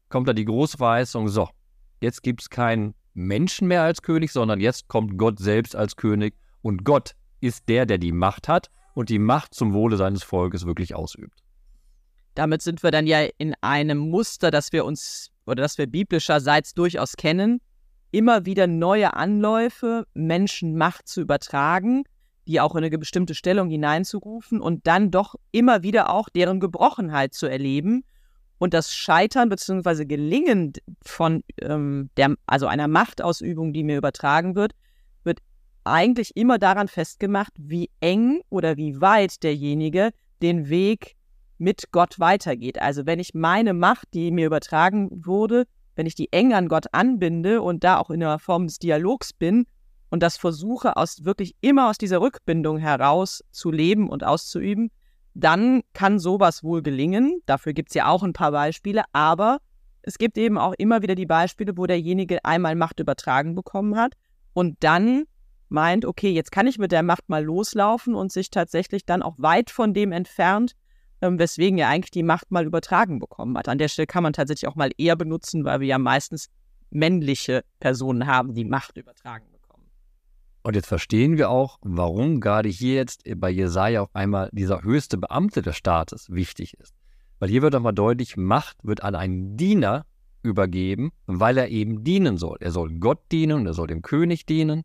kommt 0.09 0.27
da 0.27 0.33
die 0.33 0.45
große 0.45 0.77
Verheißung, 0.77 1.27
so, 1.27 1.49
jetzt 2.01 2.23
gibt 2.23 2.41
es 2.41 2.49
keinen 2.49 2.93
Menschen 3.13 3.67
mehr 3.67 3.81
als 3.81 4.01
König, 4.01 4.31
sondern 4.31 4.59
jetzt 4.59 4.87
kommt 4.87 5.17
Gott 5.17 5.39
selbst 5.39 5.75
als 5.75 5.95
König. 5.95 6.35
Und 6.61 6.83
Gott 6.83 7.15
ist 7.41 7.67
der, 7.67 7.85
der 7.85 7.97
die 7.97 8.11
Macht 8.11 8.47
hat 8.47 8.69
und 8.93 9.09
die 9.09 9.19
Macht 9.19 9.53
zum 9.53 9.73
Wohle 9.73 9.97
seines 9.97 10.23
Volkes 10.23 10.65
wirklich 10.65 10.95
ausübt. 10.95 11.39
Damit 12.35 12.61
sind 12.61 12.83
wir 12.83 12.91
dann 12.91 13.07
ja 13.07 13.27
in 13.37 13.55
einem 13.61 13.97
Muster, 13.97 14.51
das 14.51 14.71
wir 14.71 14.85
uns 14.85 15.31
oder 15.47 15.63
das 15.63 15.77
wir 15.77 15.87
biblischerseits 15.87 16.73
durchaus 16.73 17.13
kennen, 17.15 17.59
immer 18.11 18.45
wieder 18.45 18.67
neue 18.67 19.15
Anläufe, 19.15 20.05
Menschen 20.13 20.77
Macht 20.77 21.07
zu 21.07 21.21
übertragen, 21.21 22.03
die 22.47 22.61
auch 22.61 22.75
in 22.75 22.83
eine 22.83 22.97
bestimmte 22.97 23.35
Stellung 23.35 23.69
hineinzurufen 23.69 24.61
und 24.61 24.87
dann 24.87 25.11
doch 25.11 25.35
immer 25.51 25.83
wieder 25.83 26.09
auch 26.09 26.29
deren 26.29 26.59
Gebrochenheit 26.59 27.33
zu 27.33 27.47
erleben 27.47 28.03
und 28.57 28.73
das 28.73 28.95
Scheitern 28.95 29.49
bzw. 29.49 30.05
Gelingen 30.05 30.73
von 31.01 31.43
ähm, 31.61 32.09
der, 32.17 32.35
also 32.47 32.67
einer 32.67 32.87
Machtausübung, 32.87 33.73
die 33.73 33.83
mir 33.83 33.97
übertragen 33.97 34.55
wird, 34.55 34.73
wird 35.23 35.39
eigentlich 35.83 36.35
immer 36.35 36.57
daran 36.57 36.87
festgemacht, 36.87 37.53
wie 37.57 37.89
eng 37.99 38.41
oder 38.49 38.77
wie 38.77 38.99
weit 38.99 39.43
derjenige 39.43 40.11
den 40.41 40.69
Weg 40.69 41.15
mit 41.57 41.91
Gott 41.91 42.19
weitergeht. 42.19 42.81
Also 42.81 43.05
wenn 43.05 43.19
ich 43.19 43.33
meine 43.33 43.73
Macht, 43.73 44.07
die 44.13 44.31
mir 44.31 44.45
übertragen 44.45 45.09
wurde, 45.25 45.65
wenn 45.95 46.05
ich 46.05 46.15
die 46.15 46.31
eng 46.31 46.53
an 46.53 46.67
Gott 46.67 46.85
anbinde 46.91 47.61
und 47.61 47.83
da 47.83 47.97
auch 47.97 48.09
in 48.09 48.23
einer 48.23 48.39
Form 48.39 48.67
des 48.67 48.79
Dialogs 48.79 49.33
bin 49.33 49.65
und 50.09 50.23
das 50.23 50.37
versuche, 50.37 50.95
aus 50.95 51.25
wirklich 51.25 51.55
immer 51.61 51.89
aus 51.89 51.97
dieser 51.97 52.21
Rückbindung 52.21 52.77
heraus 52.77 53.43
zu 53.51 53.71
leben 53.71 54.09
und 54.09 54.23
auszuüben, 54.23 54.89
dann 55.33 55.83
kann 55.93 56.19
sowas 56.19 56.63
wohl 56.63 56.81
gelingen. 56.81 57.41
Dafür 57.45 57.73
gibt 57.73 57.89
es 57.89 57.95
ja 57.95 58.07
auch 58.07 58.23
ein 58.23 58.33
paar 58.33 58.51
Beispiele, 58.51 59.03
aber 59.13 59.59
es 60.01 60.17
gibt 60.17 60.37
eben 60.37 60.57
auch 60.57 60.73
immer 60.77 61.01
wieder 61.01 61.15
die 61.15 61.25
Beispiele, 61.25 61.77
wo 61.77 61.85
derjenige 61.85 62.43
einmal 62.45 62.75
Macht 62.75 62.99
übertragen 62.99 63.55
bekommen 63.55 63.97
hat 63.97 64.13
und 64.53 64.77
dann 64.79 65.25
meint, 65.69 66.05
okay, 66.05 66.31
jetzt 66.31 66.51
kann 66.51 66.65
ich 66.65 66.79
mit 66.79 66.91
der 66.91 67.03
Macht 67.03 67.27
mal 67.27 67.43
loslaufen 67.43 68.15
und 68.15 68.31
sich 68.31 68.49
tatsächlich 68.49 69.05
dann 69.05 69.21
auch 69.21 69.35
weit 69.37 69.69
von 69.69 69.93
dem 69.93 70.11
entfernt, 70.11 70.73
ähm, 71.21 71.37
weswegen 71.39 71.77
er 71.77 71.89
eigentlich 71.89 72.11
die 72.11 72.23
Macht 72.23 72.51
mal 72.51 72.65
übertragen 72.65 73.19
bekommen 73.19 73.57
hat. 73.57 73.67
An 73.67 73.77
der 73.77 73.89
Stelle 73.89 74.07
kann 74.07 74.23
man 74.23 74.33
tatsächlich 74.33 74.67
auch 74.67 74.75
mal 74.75 74.91
eher 74.97 75.15
benutzen, 75.15 75.65
weil 75.65 75.81
wir 75.81 75.87
ja 75.87 75.97
meistens 75.97 76.49
männliche 76.89 77.63
Personen 77.79 78.27
haben, 78.27 78.53
die 78.53 78.65
Macht 78.65 78.97
übertragen 78.97 79.45
bekommen. 79.45 79.56
Und 80.67 80.75
jetzt 80.75 80.87
verstehen 80.87 81.37
wir 81.37 81.49
auch, 81.49 81.77
warum 81.81 82.41
gerade 82.41 82.67
hier 82.67 82.95
jetzt 82.95 83.23
bei 83.37 83.49
Jesaja 83.49 84.01
auf 84.01 84.13
einmal 84.13 84.49
dieser 84.51 84.83
höchste 84.83 85.17
Beamte 85.17 85.61
des 85.61 85.77
Staates 85.77 86.29
wichtig 86.29 86.73
ist. 86.73 86.93
Weil 87.39 87.47
hier 87.47 87.61
wird 87.61 87.71
nochmal 87.71 87.93
deutlich, 87.93 88.35
Macht 88.35 88.75
wird 88.83 89.01
an 89.01 89.15
einen 89.15 89.55
Diener 89.55 90.05
übergeben, 90.43 91.13
weil 91.25 91.57
er 91.57 91.69
eben 91.69 92.03
dienen 92.03 92.35
soll. 92.35 92.57
Er 92.59 92.71
soll 92.71 92.99
Gott 92.99 93.19
dienen 93.31 93.59
und 93.59 93.65
er 93.65 93.73
soll 93.73 93.87
dem 93.87 94.01
König 94.01 94.45
dienen. 94.45 94.83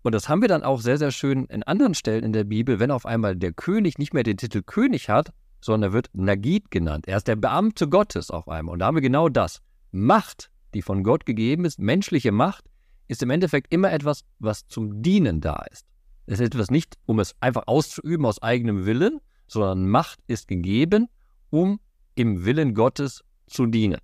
Und 0.00 0.14
das 0.14 0.30
haben 0.30 0.40
wir 0.40 0.48
dann 0.48 0.62
auch 0.62 0.80
sehr, 0.80 0.96
sehr 0.96 1.10
schön 1.10 1.44
in 1.44 1.62
anderen 1.62 1.92
Stellen 1.92 2.24
in 2.24 2.32
der 2.32 2.44
Bibel, 2.44 2.78
wenn 2.78 2.90
auf 2.90 3.04
einmal 3.04 3.36
der 3.36 3.52
König 3.52 3.98
nicht 3.98 4.14
mehr 4.14 4.22
den 4.22 4.38
Titel 4.38 4.62
König 4.62 5.10
hat, 5.10 5.34
sondern 5.60 5.90
er 5.90 5.92
wird 5.92 6.08
Nagid 6.14 6.70
genannt. 6.70 7.06
Er 7.06 7.18
ist 7.18 7.28
der 7.28 7.36
Beamte 7.36 7.90
Gottes 7.90 8.30
auf 8.30 8.48
einmal. 8.48 8.72
Und 8.72 8.78
da 8.78 8.86
haben 8.86 8.96
wir 8.96 9.02
genau 9.02 9.28
das. 9.28 9.60
Macht, 9.90 10.50
die 10.72 10.80
von 10.80 11.02
Gott 11.02 11.26
gegeben 11.26 11.66
ist, 11.66 11.78
menschliche 11.78 12.32
Macht, 12.32 12.64
ist 13.08 13.22
im 13.22 13.30
Endeffekt 13.30 13.72
immer 13.72 13.92
etwas, 13.92 14.24
was 14.38 14.66
zum 14.66 15.02
Dienen 15.02 15.40
da 15.40 15.64
ist. 15.70 15.86
Es 16.26 16.40
ist 16.40 16.46
etwas 16.46 16.70
nicht, 16.70 16.96
um 17.06 17.20
es 17.20 17.34
einfach 17.40 17.64
auszuüben 17.66 18.26
aus 18.26 18.42
eigenem 18.42 18.84
Willen, 18.84 19.20
sondern 19.46 19.88
Macht 19.88 20.18
ist 20.26 20.48
gegeben, 20.48 21.08
um 21.50 21.78
im 22.16 22.44
Willen 22.44 22.74
Gottes 22.74 23.22
zu 23.46 23.66
dienen. 23.66 24.00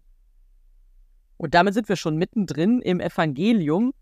Und 1.37 1.54
damit 1.54 1.75
sind 1.75 1.88
wir 1.88 1.97
schon 1.97 2.16
mittendrin 2.16 2.80
im 2.80 3.00
Evangelium. 3.00 3.92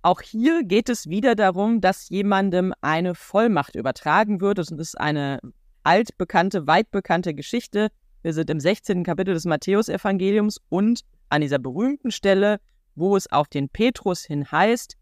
Auch 0.00 0.22
hier 0.22 0.64
geht 0.64 0.88
es 0.88 1.08
wieder 1.08 1.34
darum, 1.34 1.82
dass 1.82 2.08
jemandem 2.08 2.72
eine 2.80 3.14
Vollmacht 3.14 3.76
übertragen 3.76 4.40
wird. 4.40 4.56
Das 4.56 4.70
ist 4.70 4.98
eine 4.98 5.40
altbekannte, 5.82 6.66
weit 6.66 6.90
bekannte 6.90 7.34
Geschichte. 7.34 7.88
Wir 8.22 8.32
sind 8.32 8.48
im 8.48 8.60
16. 8.60 9.04
Kapitel 9.04 9.34
des 9.34 9.44
Matthäusevangeliums 9.44 10.58
und 10.70 11.02
an 11.28 11.42
dieser 11.42 11.58
berühmten 11.58 12.10
Stelle, 12.10 12.60
wo 13.00 13.16
es 13.16 13.30
auf 13.32 13.48
den 13.48 13.68
Petrus 13.68 14.24
hin 14.24 14.50
heißt, 14.50 14.96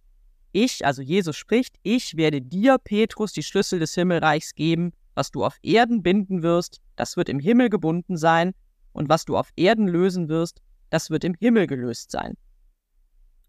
ich, 0.53 0.87
also 0.87 1.03
Jesus 1.03 1.37
spricht, 1.37 1.77
ich 1.83 2.17
werde 2.17 2.41
dir, 2.41 2.79
Petrus, 2.79 3.33
die 3.33 3.43
Schlüssel 3.43 3.79
des 3.79 3.95
Himmelreichs 3.95 4.55
geben. 4.55 4.93
Was 5.15 5.31
du 5.31 5.45
auf 5.45 5.59
Erden 5.63 6.03
binden 6.03 6.43
wirst, 6.43 6.81
das 6.97 7.17
wird 7.17 7.29
im 7.29 7.39
Himmel 7.39 7.69
gebunden 7.69 8.17
sein. 8.17 8.55
Und 8.93 9.09
was 9.09 9.25
du 9.25 9.37
auf 9.37 9.51
Erden 9.57 9.89
lösen 9.89 10.29
wirst, 10.29 10.63
das 10.91 11.11
wird 11.11 11.25
im 11.25 11.35
Himmel 11.35 11.67
gelöst 11.67 12.11
sein. 12.11 12.35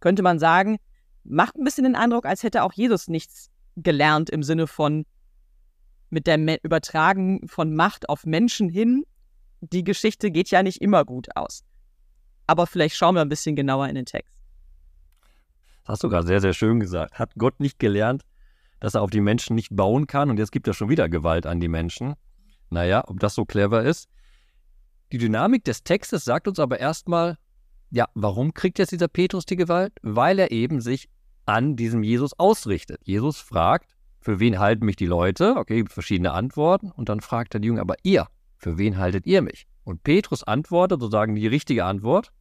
Könnte 0.01 0.23
man 0.23 0.39
sagen, 0.39 0.77
macht 1.23 1.55
ein 1.55 1.63
bisschen 1.63 1.85
den 1.85 1.95
Eindruck, 1.95 2.25
als 2.25 2.43
hätte 2.43 2.63
auch 2.63 2.73
Jesus 2.73 3.07
nichts 3.07 3.49
gelernt 3.77 4.29
im 4.29 4.43
Sinne 4.43 4.67
von 4.67 5.05
mit 6.09 6.27
dem 6.27 6.49
Übertragen 6.63 7.47
von 7.47 7.75
Macht 7.75 8.09
auf 8.09 8.25
Menschen 8.25 8.67
hin. 8.67 9.05
Die 9.61 9.83
Geschichte 9.83 10.31
geht 10.31 10.49
ja 10.49 10.63
nicht 10.63 10.81
immer 10.81 11.05
gut 11.05 11.27
aus. 11.35 11.63
Aber 12.47 12.65
vielleicht 12.65 12.95
schauen 12.95 13.15
wir 13.15 13.21
ein 13.21 13.29
bisschen 13.29 13.55
genauer 13.55 13.87
in 13.87 13.95
den 13.95 14.05
Text. 14.05 14.38
Hast 15.89 16.03
du 16.03 16.09
gerade 16.09 16.27
sehr, 16.27 16.39
sehr 16.39 16.53
schön 16.53 16.79
gesagt. 16.79 17.17
Hat 17.17 17.31
Gott 17.35 17.59
nicht 17.59 17.79
gelernt, 17.79 18.21
dass 18.79 18.93
er 18.93 19.01
auf 19.01 19.09
die 19.09 19.21
Menschen 19.21 19.55
nicht 19.55 19.75
bauen 19.75 20.05
kann 20.05 20.29
und 20.29 20.37
jetzt 20.37 20.51
gibt 20.51 20.67
er 20.67 20.75
schon 20.75 20.87
wieder 20.87 21.09
Gewalt 21.09 21.47
an 21.47 21.59
die 21.59 21.67
Menschen? 21.67 22.13
Naja, 22.69 23.03
ob 23.07 23.19
das 23.19 23.33
so 23.33 23.43
clever 23.43 23.81
ist. 23.81 24.07
Die 25.11 25.17
Dynamik 25.17 25.63
des 25.63 25.83
Textes 25.83 26.23
sagt 26.23 26.47
uns 26.47 26.59
aber 26.59 26.79
erstmal, 26.79 27.39
ja, 27.89 28.07
warum 28.13 28.53
kriegt 28.53 28.77
jetzt 28.77 28.91
dieser 28.91 29.07
Petrus 29.07 29.47
die 29.47 29.55
Gewalt? 29.55 29.93
Weil 30.03 30.37
er 30.37 30.51
eben 30.51 30.79
sich 30.79 31.09
an 31.47 31.75
diesem 31.75 32.03
Jesus 32.03 32.37
ausrichtet. 32.37 33.01
Jesus 33.03 33.39
fragt, 33.39 33.95
für 34.21 34.39
wen 34.39 34.59
halten 34.59 34.85
mich 34.85 34.95
die 34.95 35.07
Leute? 35.07 35.55
Okay, 35.55 35.77
gibt 35.77 35.91
verschiedene 35.91 36.33
Antworten. 36.33 36.91
Und 36.91 37.09
dann 37.09 37.19
fragt 37.19 37.55
er 37.55 37.61
die 37.61 37.67
Jünger, 37.67 37.81
aber 37.81 37.95
ihr, 38.03 38.27
für 38.57 38.77
wen 38.77 38.99
haltet 38.99 39.25
ihr 39.25 39.41
mich? 39.41 39.65
Und 39.83 40.03
Petrus 40.03 40.43
antwortet 40.43 41.01
sozusagen 41.01 41.33
die 41.33 41.47
richtige 41.47 41.85
Antwort. 41.85 42.31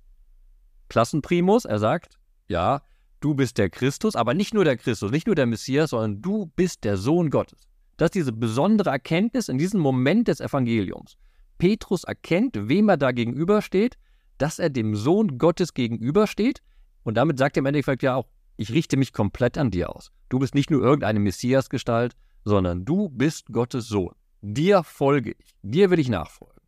Klassenprimus, 0.90 1.64
er 1.64 1.78
sagt, 1.78 2.19
ja, 2.47 2.83
du 3.20 3.34
bist 3.34 3.58
der 3.58 3.70
Christus, 3.70 4.16
aber 4.16 4.34
nicht 4.34 4.54
nur 4.54 4.64
der 4.64 4.76
Christus, 4.76 5.10
nicht 5.10 5.26
nur 5.26 5.37
der 5.37 5.46
Messias, 5.46 5.90
sondern 5.90 6.22
du 6.22 6.46
bist 6.56 6.84
der 6.84 6.96
Sohn 6.96 7.30
Gottes. 7.30 7.68
Das 7.96 8.06
ist 8.08 8.14
diese 8.14 8.32
besondere 8.32 8.90
Erkenntnis 8.90 9.48
in 9.48 9.58
diesem 9.58 9.80
Moment 9.80 10.28
des 10.28 10.40
Evangeliums. 10.40 11.16
Petrus 11.58 12.04
erkennt, 12.04 12.56
wem 12.68 12.88
er 12.88 12.96
da 12.96 13.12
gegenübersteht, 13.12 13.98
dass 14.38 14.60
er 14.60 14.70
dem 14.70 14.94
Sohn 14.94 15.37
Gottes 15.37 15.75
gegenübersteht. 15.75 16.62
Und 17.02 17.16
damit 17.16 17.38
sagt 17.38 17.56
er 17.56 17.60
im 17.60 17.66
Endeffekt 17.66 18.02
ja 18.02 18.14
auch, 18.14 18.28
ich 18.56 18.72
richte 18.72 18.96
mich 18.96 19.12
komplett 19.12 19.58
an 19.58 19.70
dir 19.70 19.94
aus. 19.94 20.12
Du 20.28 20.38
bist 20.38 20.54
nicht 20.54 20.70
nur 20.70 20.82
irgendeine 20.82 21.18
Messiasgestalt, 21.18 22.14
sondern 22.44 22.84
du 22.84 23.08
bist 23.08 23.52
Gottes 23.52 23.88
Sohn. 23.88 24.14
Dir 24.40 24.84
folge 24.84 25.34
ich. 25.37 25.56
Dir 25.62 25.90
will 25.90 25.98
ich 25.98 26.08
nachfolgen. 26.08 26.62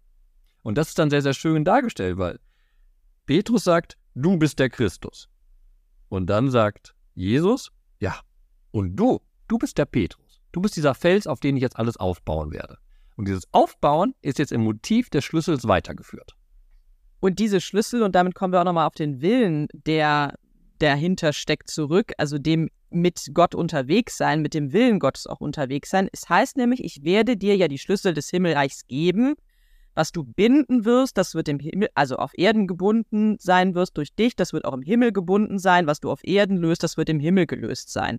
Und 0.62 0.76
das 0.76 0.88
ist 0.88 0.98
dann 0.98 1.10
sehr, 1.10 1.22
sehr 1.22 1.34
schön 1.34 1.64
dargestellt, 1.64 2.18
weil 2.18 2.40
Petrus 3.26 3.64
sagt, 3.64 3.96
du 4.14 4.36
bist 4.36 4.58
der 4.58 4.70
Christus. 4.70 5.28
Und 6.10 6.26
dann 6.26 6.50
sagt 6.50 6.94
Jesus, 7.14 7.70
ja, 8.00 8.20
und 8.72 8.96
du, 8.96 9.20
du 9.48 9.58
bist 9.58 9.78
der 9.78 9.86
Petrus. 9.86 10.42
Du 10.52 10.60
bist 10.60 10.76
dieser 10.76 10.94
Fels, 10.94 11.26
auf 11.26 11.40
den 11.40 11.56
ich 11.56 11.62
jetzt 11.62 11.78
alles 11.78 11.96
aufbauen 11.96 12.52
werde. 12.52 12.76
Und 13.16 13.28
dieses 13.28 13.44
Aufbauen 13.52 14.14
ist 14.20 14.38
jetzt 14.38 14.52
im 14.52 14.62
Motiv 14.62 15.08
des 15.08 15.24
Schlüssels 15.24 15.68
weitergeführt. 15.68 16.34
Und 17.20 17.38
diese 17.38 17.60
Schlüssel, 17.60 18.02
und 18.02 18.14
damit 18.14 18.34
kommen 18.34 18.52
wir 18.52 18.60
auch 18.60 18.64
nochmal 18.64 18.86
auf 18.86 18.94
den 18.94 19.20
Willen, 19.20 19.68
der 19.72 20.34
dahinter 20.78 21.32
steckt, 21.32 21.70
zurück, 21.70 22.12
also 22.18 22.38
dem 22.38 22.70
mit 22.90 23.28
Gott 23.32 23.54
unterwegs 23.54 24.16
sein, 24.16 24.42
mit 24.42 24.52
dem 24.52 24.72
Willen 24.72 24.98
Gottes 24.98 25.26
auch 25.28 25.40
unterwegs 25.40 25.90
sein. 25.90 26.08
Es 26.12 26.28
heißt 26.28 26.56
nämlich, 26.56 26.82
ich 26.82 27.04
werde 27.04 27.36
dir 27.36 27.56
ja 27.56 27.68
die 27.68 27.78
Schlüssel 27.78 28.14
des 28.14 28.30
Himmelreichs 28.30 28.86
geben. 28.88 29.34
Was 30.00 30.12
du 30.12 30.24
binden 30.24 30.86
wirst, 30.86 31.18
das 31.18 31.34
wird 31.34 31.46
im 31.48 31.58
Himmel, 31.58 31.90
also 31.94 32.16
auf 32.16 32.32
Erden 32.32 32.66
gebunden 32.66 33.36
sein 33.38 33.74
wirst 33.74 33.98
durch 33.98 34.14
dich, 34.14 34.34
das 34.34 34.54
wird 34.54 34.64
auch 34.64 34.72
im 34.72 34.80
Himmel 34.80 35.12
gebunden 35.12 35.58
sein. 35.58 35.86
Was 35.86 36.00
du 36.00 36.10
auf 36.10 36.24
Erden 36.24 36.56
löst, 36.56 36.82
das 36.82 36.96
wird 36.96 37.10
im 37.10 37.20
Himmel 37.20 37.44
gelöst 37.44 37.92
sein. 37.92 38.16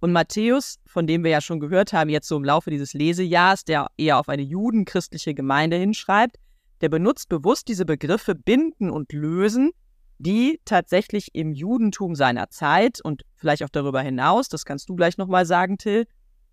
Und 0.00 0.12
Matthäus, 0.12 0.78
von 0.86 1.06
dem 1.06 1.22
wir 1.22 1.30
ja 1.30 1.42
schon 1.42 1.60
gehört 1.60 1.92
haben, 1.92 2.08
jetzt 2.08 2.26
so 2.26 2.38
im 2.38 2.44
Laufe 2.44 2.70
dieses 2.70 2.94
Lesejahrs, 2.94 3.66
der 3.66 3.88
eher 3.98 4.18
auf 4.18 4.30
eine 4.30 4.44
judenchristliche 4.44 5.34
Gemeinde 5.34 5.76
hinschreibt, 5.76 6.36
der 6.80 6.88
benutzt 6.88 7.28
bewusst 7.28 7.68
diese 7.68 7.84
Begriffe 7.84 8.34
binden 8.34 8.88
und 8.88 9.12
lösen, 9.12 9.72
die 10.16 10.58
tatsächlich 10.64 11.34
im 11.34 11.52
Judentum 11.52 12.14
seiner 12.14 12.48
Zeit 12.48 13.02
und 13.04 13.24
vielleicht 13.34 13.62
auch 13.62 13.68
darüber 13.68 14.00
hinaus, 14.00 14.48
das 14.48 14.64
kannst 14.64 14.88
du 14.88 14.96
gleich 14.96 15.18
nochmal 15.18 15.44
sagen, 15.44 15.76
Till, 15.76 16.06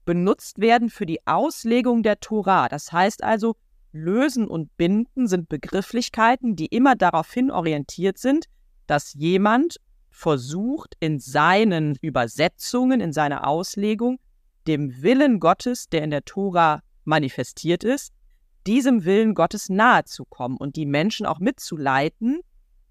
benutzt 0.03 0.59
werden 0.59 0.89
für 0.89 1.05
die 1.05 1.25
Auslegung 1.25 2.03
der 2.03 2.19
Tora. 2.19 2.67
Das 2.67 2.91
heißt 2.91 3.23
also, 3.23 3.55
lösen 3.91 4.47
und 4.47 4.75
binden 4.77 5.27
sind 5.27 5.49
Begrifflichkeiten, 5.49 6.55
die 6.55 6.67
immer 6.67 6.95
darauf 6.95 7.31
hin 7.31 7.51
orientiert 7.51 8.17
sind, 8.17 8.45
dass 8.87 9.13
jemand 9.13 9.77
versucht, 10.09 10.95
in 10.99 11.19
seinen 11.19 11.95
Übersetzungen, 12.01 13.01
in 13.01 13.13
seiner 13.13 13.47
Auslegung, 13.47 14.19
dem 14.67 15.01
Willen 15.01 15.39
Gottes, 15.39 15.87
der 15.89 16.03
in 16.03 16.11
der 16.11 16.23
Tora 16.23 16.81
manifestiert 17.03 17.83
ist, 17.83 18.13
diesem 18.67 19.05
Willen 19.05 19.33
Gottes 19.33 19.69
nahe 19.69 20.03
zu 20.03 20.25
kommen 20.25 20.57
und 20.57 20.75
die 20.75 20.85
Menschen 20.85 21.25
auch 21.25 21.39
mitzuleiten 21.39 22.41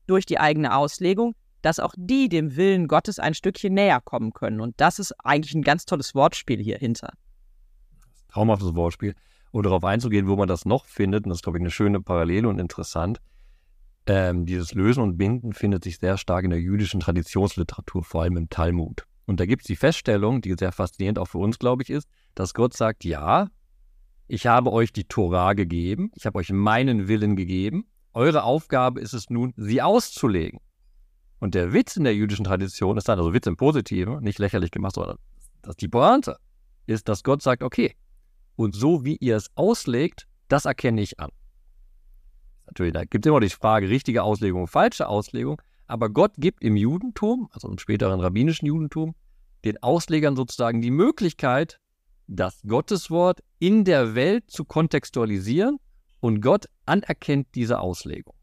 durch 0.07 0.27
die 0.27 0.41
eigene 0.41 0.75
Auslegung, 0.75 1.37
dass 1.63 1.79
auch 1.79 1.95
die 1.97 2.29
dem 2.29 2.57
Willen 2.57 2.89
Gottes 2.89 3.19
ein 3.19 3.35
Stückchen 3.35 3.75
näher 3.75 4.01
kommen 4.01 4.33
können. 4.33 4.61
Und 4.61 4.81
das 4.81 4.99
ist 4.99 5.13
eigentlich 5.25 5.55
ein 5.55 5.63
ganz 5.63 5.85
tolles 5.85 6.15
Wortspiel 6.15 6.61
hier 6.61 6.79
hinter. 6.79 7.13
Traumhaftes 8.29 8.75
Wortspiel. 8.75 9.15
Und 9.51 9.67
darauf 9.67 9.85
einzugehen, 9.85 10.29
wo 10.29 10.37
man 10.37 10.49
das 10.49 10.65
noch 10.65 10.87
findet, 10.87 11.25
und 11.25 11.31
das 11.31 11.39
ist, 11.39 11.43
glaube 11.43 11.59
ich, 11.59 11.63
eine 11.63 11.71
schöne 11.71 12.01
Parallele 12.01 12.49
und 12.49 12.59
interessant, 12.59 13.21
ähm, 14.07 14.47
dieses 14.47 14.75
Lösen 14.75 15.03
und 15.03 15.19
Binden 15.19 15.53
findet 15.53 15.85
sich 15.85 15.99
sehr 15.99 16.17
stark 16.17 16.45
in 16.45 16.51
der 16.51 16.61
jüdischen 16.61 17.01
Traditionsliteratur, 17.01 18.03
vor 18.05 18.23
allem 18.23 18.37
im 18.37 18.49
Talmud. 18.49 19.05
Und 19.27 19.41
da 19.41 19.47
gibt 19.47 19.63
es 19.63 19.67
die 19.67 19.77
Feststellung, 19.77 20.41
die 20.41 20.55
sehr 20.59 20.73
faszinierend 20.73 21.19
auch 21.19 21.29
für 21.29 21.39
uns, 21.39 21.59
glaube 21.59 21.83
ich, 21.83 21.91
ist, 21.91 22.09
dass 22.35 22.55
Gott 22.55 22.75
sagt, 22.75 23.05
ja, 23.05 23.49
ich 24.27 24.47
habe 24.47 24.73
euch 24.73 24.93
die 24.93 25.05
Torah 25.05 25.53
gegeben, 25.53 26.11
ich 26.15 26.27
habe 26.27 26.39
euch 26.39 26.51
meinen 26.51 27.09
Willen 27.09 27.37
gegeben, 27.37 27.87
eure 28.13 28.43
Aufgabe 28.43 29.01
ist 29.01 29.13
es 29.13 29.31
nun, 29.31 29.53
sie 29.57 29.83
auszulegen. 29.83 30.61
Und 31.39 31.55
der 31.55 31.73
Witz 31.73 31.97
in 31.97 32.05
der 32.05 32.15
jüdischen 32.15 32.45
Tradition 32.45 32.97
ist 32.97 33.09
dann, 33.09 33.19
also 33.19 33.33
Witz 33.33 33.47
im 33.47 33.57
Positiven, 33.57 34.21
nicht 34.21 34.39
lächerlich 34.39 34.71
gemacht, 34.71 34.95
sondern 34.95 35.17
dass 35.63 35.77
die 35.77 35.89
Pointe 35.89 36.37
ist, 36.87 37.09
dass 37.09 37.23
Gott 37.23 37.43
sagt, 37.43 37.63
okay, 37.63 37.95
und 38.61 38.75
so 38.75 39.07
wie 39.07 39.17
ihr 39.17 39.37
es 39.37 39.51
auslegt, 39.55 40.27
das 40.49 40.67
erkenne 40.67 41.01
ich 41.01 41.19
an. 41.19 41.31
Natürlich, 42.67 42.93
da 42.93 43.05
gibt 43.07 43.25
es 43.25 43.31
immer 43.31 43.41
die 43.41 43.49
Frage, 43.49 43.89
richtige 43.89 44.23
Auslegung, 44.23 44.67
falsche 44.67 45.09
Auslegung. 45.09 45.63
Aber 45.87 46.11
Gott 46.11 46.33
gibt 46.37 46.63
im 46.63 46.77
Judentum, 46.77 47.49
also 47.53 47.69
im 47.69 47.79
späteren 47.79 48.21
rabbinischen 48.21 48.67
Judentum, 48.67 49.15
den 49.65 49.83
Auslegern 49.83 50.37
sozusagen 50.37 50.83
die 50.83 50.91
Möglichkeit, 50.91 51.81
das 52.27 52.61
Gotteswort 52.67 53.41
in 53.61 53.87
der 53.87 54.15
Welt 54.15 54.51
zu 54.51 54.67
kontextualisieren 54.67 55.79
und 56.21 56.43
Gott 56.43 56.67
anerkennt 56.85 57.49
diese 57.55 57.81
Auslegung. 57.81 58.35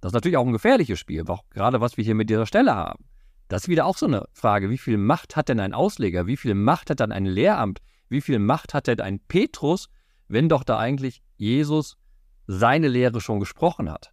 Das 0.00 0.08
ist 0.08 0.14
natürlich 0.14 0.38
auch 0.38 0.46
ein 0.46 0.54
gefährliches 0.54 0.98
Spiel, 0.98 1.22
gerade 1.50 1.82
was 1.82 1.98
wir 1.98 2.04
hier 2.04 2.14
mit 2.14 2.30
dieser 2.30 2.46
Stelle 2.46 2.74
haben. 2.74 3.04
Das 3.48 3.64
ist 3.64 3.68
wieder 3.68 3.84
auch 3.84 3.98
so 3.98 4.06
eine 4.06 4.24
Frage, 4.32 4.70
wie 4.70 4.78
viel 4.78 4.96
Macht 4.96 5.36
hat 5.36 5.50
denn 5.50 5.60
ein 5.60 5.74
Ausleger, 5.74 6.26
wie 6.26 6.38
viel 6.38 6.54
Macht 6.54 6.88
hat 6.88 7.00
dann 7.00 7.12
ein 7.12 7.26
Lehramt, 7.26 7.82
wie 8.08 8.20
viel 8.20 8.38
Macht 8.38 8.74
hat 8.74 8.86
denn 8.86 9.00
ein 9.00 9.20
Petrus, 9.20 9.88
wenn 10.28 10.48
doch 10.48 10.64
da 10.64 10.78
eigentlich 10.78 11.22
Jesus 11.36 11.96
seine 12.46 12.88
Lehre 12.88 13.20
schon 13.20 13.40
gesprochen 13.40 13.90
hat. 13.90 14.12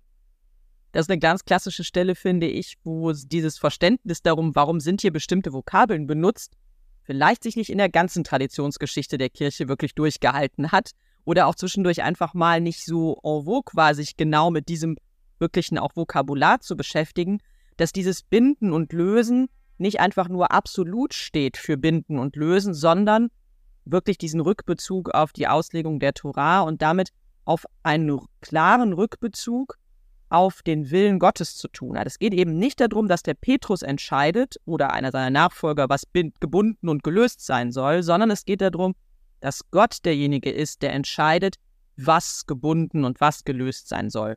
Das 0.92 1.06
ist 1.06 1.10
eine 1.10 1.20
ganz 1.20 1.44
klassische 1.46 1.84
Stelle, 1.84 2.16
finde 2.16 2.48
ich, 2.48 2.78
wo 2.84 3.12
dieses 3.12 3.58
Verständnis 3.58 4.22
darum, 4.22 4.56
warum 4.56 4.80
sind 4.80 5.02
hier 5.02 5.12
bestimmte 5.12 5.52
Vokabeln 5.52 6.06
benutzt, 6.06 6.56
vielleicht 7.04 7.44
sich 7.44 7.56
nicht 7.56 7.72
in 7.72 7.80
der 7.80 7.90
ganzen 7.90 8.24
Traditionsgeschichte 8.24 9.18
der 9.18 9.30
Kirche 9.30 9.68
wirklich 9.68 9.96
durchgehalten 9.96 10.72
hat 10.72 10.92
oder 11.26 11.48
auch 11.48 11.56
zwischendurch 11.56 12.04
einfach 12.04 12.34
mal 12.34 12.62
nicht 12.62 12.86
so 12.86 13.20
en 13.24 13.46
vogue 13.46 13.74
war, 13.74 13.96
sich 13.96 14.18
genau 14.18 14.52
mit 14.52 14.68
diesem 14.68 14.98
wirklichen 15.40 15.78
auch 15.80 15.96
Vokabular 15.96 16.60
zu 16.60 16.78
beschäftigen, 16.78 17.40
dass 17.78 17.92
dieses 17.92 18.22
Binden 18.22 18.72
und 18.72 18.94
Lösen 18.94 19.48
nicht 19.78 20.00
einfach 20.00 20.30
nur 20.30 20.52
absolut 20.52 21.14
steht 21.14 21.58
für 21.58 21.76
Binden 21.76 22.20
und 22.20 22.36
Lösen, 22.36 22.74
sondern 22.74 23.30
wirklich 23.86 24.18
diesen 24.18 24.40
Rückbezug 24.40 25.10
auf 25.10 25.34
die 25.34 25.48
Auslegung 25.48 26.00
der 26.00 26.14
Torah 26.14 26.62
und 26.62 26.82
damit 26.82 27.10
auf 27.46 27.66
einen 27.84 28.22
klaren 28.42 28.94
Rückbezug 28.94 29.78
auf 30.30 30.64
den 30.64 30.90
Willen 30.90 31.20
Gottes 31.20 31.58
zu 31.58 31.68
tun 31.68 31.98
hat. 31.98 32.08
Es 32.08 32.18
geht 32.18 32.34
eben 32.34 32.58
nicht 32.58 32.80
darum, 32.80 33.08
dass 33.08 33.22
der 33.22 33.36
Petrus 33.36 33.84
entscheidet 33.84 34.56
oder 34.66 34.92
einer 34.92 35.12
seiner 35.12 35.30
Nachfolger, 35.30 35.90
was 35.90 36.08
gebunden 36.40 36.90
und 36.90 37.04
gelöst 37.04 37.46
sein 37.46 37.72
soll, 37.72 38.02
sondern 38.02 38.32
es 38.32 38.46
geht 38.46 38.62
darum, 38.62 38.96
dass 39.42 39.70
Gott 39.70 39.98
derjenige 40.06 40.50
ist, 40.50 40.82
der 40.82 40.94
entscheidet, 40.94 41.58
was 41.98 42.48
gebunden 42.48 43.06
und 43.06 43.22
was 43.22 43.44
gelöst 43.44 43.90
sein 43.90 44.10
soll. 44.10 44.36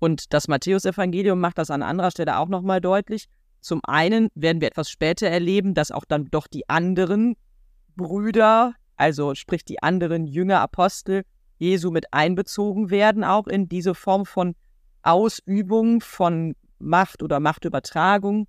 Und 0.00 0.32
das 0.32 0.48
Matthäusevangelium 0.48 1.38
macht 1.38 1.58
das 1.58 1.70
an 1.70 1.82
anderer 1.82 2.10
Stelle 2.10 2.38
auch 2.38 2.48
nochmal 2.48 2.80
deutlich. 2.80 3.28
Zum 3.60 3.80
einen 3.84 4.28
werden 4.34 4.60
wir 4.60 4.68
etwas 4.68 4.90
später 4.90 5.28
erleben, 5.28 5.74
dass 5.74 5.90
auch 5.90 6.04
dann 6.04 6.26
doch 6.30 6.46
die 6.46 6.68
anderen 6.68 7.36
Brüder, 7.98 8.74
also 8.96 9.34
sprich 9.34 9.66
die 9.66 9.82
anderen 9.82 10.26
Jünger 10.26 10.60
Apostel 10.60 11.24
Jesu 11.58 11.90
mit 11.90 12.14
einbezogen 12.14 12.88
werden, 12.88 13.24
auch 13.24 13.46
in 13.46 13.68
diese 13.68 13.94
Form 13.94 14.24
von 14.24 14.54
Ausübung 15.02 16.00
von 16.00 16.54
Macht 16.78 17.22
oder 17.22 17.40
Machtübertragung 17.40 18.46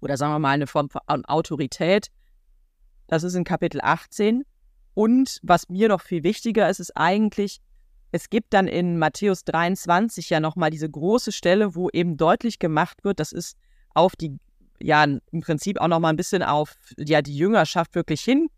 oder 0.00 0.16
sagen 0.16 0.34
wir 0.34 0.38
mal 0.40 0.50
eine 0.50 0.66
Form 0.66 0.90
von 0.90 1.24
Autorität. 1.24 2.08
Das 3.06 3.22
ist 3.22 3.34
in 3.34 3.44
Kapitel 3.44 3.80
18. 3.80 4.42
Und 4.94 5.38
was 5.42 5.68
mir 5.68 5.88
noch 5.88 6.02
viel 6.02 6.24
wichtiger 6.24 6.68
ist, 6.68 6.80
ist 6.80 6.96
eigentlich, 6.96 7.60
es 8.10 8.28
gibt 8.28 8.52
dann 8.52 8.66
in 8.66 8.98
Matthäus 8.98 9.44
23 9.44 10.28
ja 10.28 10.40
nochmal 10.40 10.70
diese 10.70 10.90
große 10.90 11.30
Stelle, 11.30 11.74
wo 11.76 11.88
eben 11.90 12.16
deutlich 12.16 12.58
gemacht 12.58 13.04
wird, 13.04 13.20
das 13.20 13.32
ist 13.32 13.56
auf 13.94 14.16
die, 14.16 14.38
ja, 14.80 15.04
im 15.04 15.40
Prinzip 15.40 15.80
auch 15.80 15.88
nochmal 15.88 16.12
ein 16.12 16.16
bisschen 16.16 16.42
auf 16.42 16.74
ja, 16.98 17.22
die 17.22 17.36
Jüngerschaft 17.36 17.94
wirklich 17.94 18.22
hin 18.22 18.48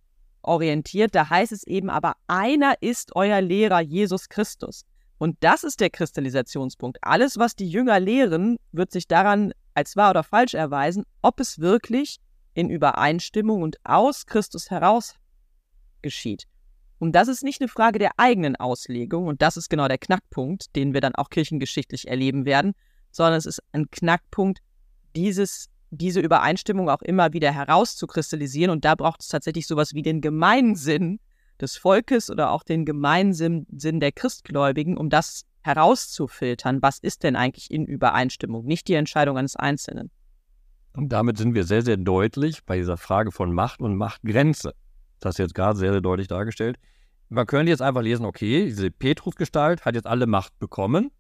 orientiert. 0.45 1.15
Da 1.15 1.29
heißt 1.31 1.53
es 1.53 1.65
eben, 1.67 1.91
aber 1.91 2.15
einer 2.27 2.75
ist 2.81 3.17
euer 3.17 3.41
Lehrer, 3.41 3.81
Jesus 3.81 4.29
Christus. 4.29 4.85
Und 5.19 5.37
das 5.41 5.65
ist 5.65 5.81
der 5.81 5.91
Kristallisationspunkt. 5.91 6.99
Alles, 7.03 7.39
was 7.39 7.57
die 7.57 7.69
Jünger 7.69 8.01
lehren, 8.01 8.59
wird 8.73 8.91
sich 8.93 9.09
daran 9.09 9.53
als 9.75 9.97
wahr 9.97 10.11
oder 10.11 10.23
falsch 10.23 10.55
erweisen, 10.55 11.05
ob 11.23 11.41
es 11.41 11.59
wirklich 11.59 12.19
in 12.55 12.71
Übereinstimmung 12.71 13.63
und 13.63 13.77
aus 13.85 14.27
Christus 14.27 14.71
heraus 14.71 15.15
geschieht. 16.03 16.45
Und 16.99 17.13
das 17.13 17.29
ist 17.29 17.43
nicht 17.43 17.61
eine 17.61 17.69
Frage 17.69 17.99
der 17.99 18.13
eigenen 18.19 18.57
Auslegung, 18.57 19.27
und 19.27 19.43
das 19.43 19.57
ist 19.57 19.69
genau 19.69 19.89
der 19.89 19.99
Knackpunkt, 19.99 20.75
den 20.77 20.95
wir 20.95 21.01
dann 21.01 21.15
auch 21.15 21.29
kirchengeschichtlich 21.29 22.09
erleben 22.09 22.45
werden, 22.45 22.75
sondern 23.11 23.35
es 23.35 23.47
ist 23.47 23.61
ein 23.73 23.91
Knackpunkt, 23.91 24.61
dieses, 25.17 25.69
diese 25.97 26.21
Übereinstimmung 26.21 26.89
auch 26.91 27.03
immer 27.03 27.33
wieder 27.33 27.53
herauszukristallisieren. 27.53 28.71
Und 28.71 28.85
da 28.85 28.95
braucht 28.95 29.23
es 29.23 29.29
tatsächlich 29.29 29.67
sowas 29.67 29.95
wie 29.95 30.03
den 30.03 30.21
Gemeinsinn 30.21 31.21
des 31.61 31.77
Volkes 31.77 32.31
oder 32.31 32.51
auch 32.51 32.63
den 32.63 32.85
Gemeinsinn 32.85 33.67
der 33.69 34.13
Christgläubigen, 34.13 34.97
um 34.97 35.09
das 35.09 35.45
herauszufiltern, 35.63 36.83
was 36.83 36.99
ist 36.99 37.23
denn 37.23 37.37
eigentlich 37.37 37.71
in 37.71 37.87
Übereinstimmung, 37.87 38.65
nicht 38.67 38.87
die 38.89 38.95
Entscheidung 38.95 39.39
eines 39.39 39.57
Einzelnen. 39.57 40.11
Und 40.93 41.09
damit 41.09 41.39
sind 41.39 41.55
wir 41.55 41.65
sehr, 41.65 41.83
sehr 41.83 41.97
deutlich 41.97 42.65
bei 42.65 42.77
dieser 42.77 42.97
Frage 42.97 43.33
von 43.33 43.53
Macht 43.53 43.81
und 43.81 43.97
Machtgrenze. 43.97 44.75
Das 45.21 45.37
du 45.37 45.43
jetzt 45.43 45.55
gerade 45.55 45.79
sehr, 45.79 45.93
sehr 45.93 46.01
deutlich 46.01 46.29
dargestellt. 46.29 46.79
Man 47.31 47.47
könnte 47.47 47.71
jetzt 47.71 47.81
einfach 47.81 48.03
lesen, 48.03 48.27
okay, 48.27 48.67
diese 48.67 48.91
Petrus-Gestalt 48.91 49.85
hat 49.85 49.95
jetzt 49.95 50.07
alle 50.07 50.27
Macht 50.27 50.57
bekommen, 50.59 51.11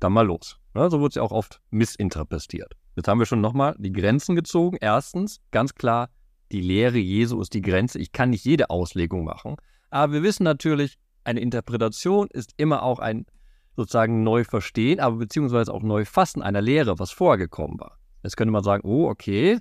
dann 0.00 0.12
mal 0.12 0.26
los. 0.26 0.58
Ja, 0.74 0.88
so 0.88 1.00
wird 1.00 1.12
sie 1.12 1.20
auch 1.20 1.30
oft 1.30 1.60
missinterpretiert. 1.70 2.74
Jetzt 2.98 3.06
haben 3.06 3.20
wir 3.20 3.26
schon 3.26 3.40
nochmal 3.40 3.76
die 3.78 3.92
Grenzen 3.92 4.34
gezogen. 4.34 4.76
Erstens, 4.80 5.40
ganz 5.52 5.76
klar, 5.76 6.08
die 6.50 6.60
Lehre 6.60 6.98
Jesu 6.98 7.40
ist 7.40 7.54
die 7.54 7.62
Grenze. 7.62 8.00
Ich 8.00 8.10
kann 8.10 8.30
nicht 8.30 8.44
jede 8.44 8.70
Auslegung 8.70 9.22
machen. 9.22 9.54
Aber 9.88 10.14
wir 10.14 10.24
wissen 10.24 10.42
natürlich, 10.42 10.98
eine 11.22 11.38
Interpretation 11.38 12.26
ist 12.26 12.54
immer 12.56 12.82
auch 12.82 12.98
ein 12.98 13.26
sozusagen 13.76 14.24
neu 14.24 14.42
verstehen, 14.42 14.98
aber 14.98 15.14
beziehungsweise 15.14 15.72
auch 15.72 15.84
neu 15.84 16.04
fassen 16.04 16.42
einer 16.42 16.60
Lehre, 16.60 16.98
was 16.98 17.12
vorgekommen 17.12 17.78
war. 17.78 18.00
Jetzt 18.24 18.36
könnte 18.36 18.50
man 18.50 18.64
sagen, 18.64 18.82
oh, 18.84 19.08
okay, 19.08 19.60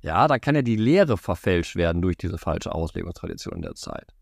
ja, 0.00 0.26
da 0.26 0.38
kann 0.38 0.54
ja 0.54 0.62
die 0.62 0.76
Lehre 0.76 1.18
verfälscht 1.18 1.76
werden 1.76 2.00
durch 2.00 2.16
diese 2.16 2.38
falsche 2.38 2.74
Auslegungstradition 2.74 3.60
der 3.60 3.74
Zeit. 3.74 4.14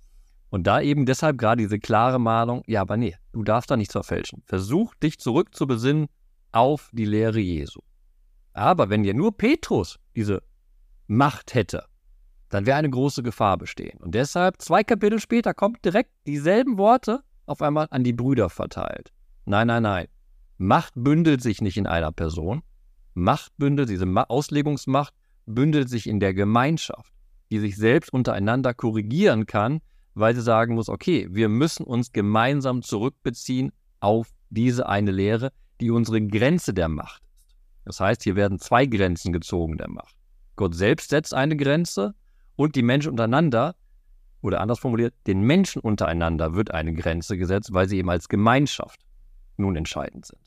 Und 0.49 0.67
da 0.67 0.81
eben 0.81 1.07
deshalb 1.07 1.39
gerade 1.39 1.63
diese 1.63 1.79
klare 1.79 2.19
Mahnung, 2.19 2.65
ja, 2.67 2.81
aber 2.81 2.97
nee, 2.97 3.15
du 3.33 3.45
darfst 3.45 3.71
da 3.71 3.77
nichts 3.77 3.93
verfälschen. 3.93 4.43
Versuch 4.47 4.93
dich 4.97 5.21
zurückzubesinnen 5.21 6.09
auf 6.51 6.91
die 6.93 7.05
Lehre 7.05 7.39
Jesu. 7.39 7.79
Aber 8.53 8.91
wenn 8.91 9.03
dir 9.03 9.15
nur 9.15 9.37
Petrus 9.37 9.99
diese 10.17 10.43
Macht 11.07 11.55
hätte, 11.55 11.85
dann 12.49 12.67
wäre 12.67 12.79
eine 12.79 12.91
große 12.91 13.23
Gefahr 13.23 13.57
bestehen. 13.57 13.99
Und 14.01 14.15
deshalb, 14.15 14.61
zwei 14.61 14.83
Kapitel 14.83 15.21
später, 15.21 15.55
kommt 15.55 15.85
direkt 15.85 16.11
dieselben 16.27 16.79
Worte 16.79 17.23
auf 17.47 17.63
einmal 17.63 17.87
an 17.91 18.05
die 18.05 18.13
Brüder 18.13 18.51
verteilt. 18.51 19.13
Nein, 19.45 19.69
nein, 19.69 19.85
nein. 19.85 20.07
Macht 20.59 20.93
bündelt 20.97 21.43
sich 21.43 21.63
nicht 21.63 21.77
in 21.77 21.87
einer 21.87 22.13
Person. 22.13 22.63
Macht 23.15 23.57
bündelt, 23.57 23.89
diese 23.89 24.07
Auslegungsmacht 24.29 25.15
bündelt 25.47 25.89
sich 25.89 26.09
in 26.09 26.21
der 26.21 26.35
Gemeinschaft, 26.35 27.13
die 27.51 27.59
sich 27.59 27.77
selbst 27.77 28.13
untereinander 28.13 28.75
korrigieren 28.75 29.47
kann, 29.47 29.81
weil 30.15 30.35
sie 30.35 30.43
sagen 30.43 30.75
muss, 30.75 30.89
okay, 30.89 31.29
wir 31.31 31.49
müssen 31.49 31.85
uns 31.85 32.13
gemeinsam 32.13 32.83
zurückbeziehen 32.83 33.73
auf 34.01 34.29
diese 34.51 34.89
eine 34.89 35.11
Lehre, 35.11 35.51
die 35.81 35.91
unsere 35.91 36.21
Grenze 36.21 36.75
der 36.75 36.89
Macht. 36.89 37.23
Das 37.91 37.99
heißt, 37.99 38.23
hier 38.23 38.37
werden 38.37 38.61
zwei 38.61 38.87
Grenzen 38.87 39.33
gezogen 39.33 39.77
der 39.77 39.91
Macht. 39.91 40.15
Gott 40.55 40.77
selbst 40.77 41.11
setzt 41.11 41.35
eine 41.35 41.57
Grenze 41.57 42.15
und 42.55 42.77
die 42.77 42.85
Menschen 42.85 43.11
untereinander, 43.11 43.75
oder 44.43 44.61
anders 44.61 44.79
formuliert, 44.79 45.13
den 45.27 45.41
Menschen 45.41 45.83
untereinander 45.83 46.55
wird 46.55 46.71
eine 46.71 46.95
Grenze 46.95 47.37
gesetzt, 47.37 47.73
weil 47.73 47.89
sie 47.89 47.99
eben 47.99 48.09
als 48.09 48.29
Gemeinschaft 48.29 49.01
nun 49.57 49.75
entscheidend 49.75 50.25
sind. 50.25 50.39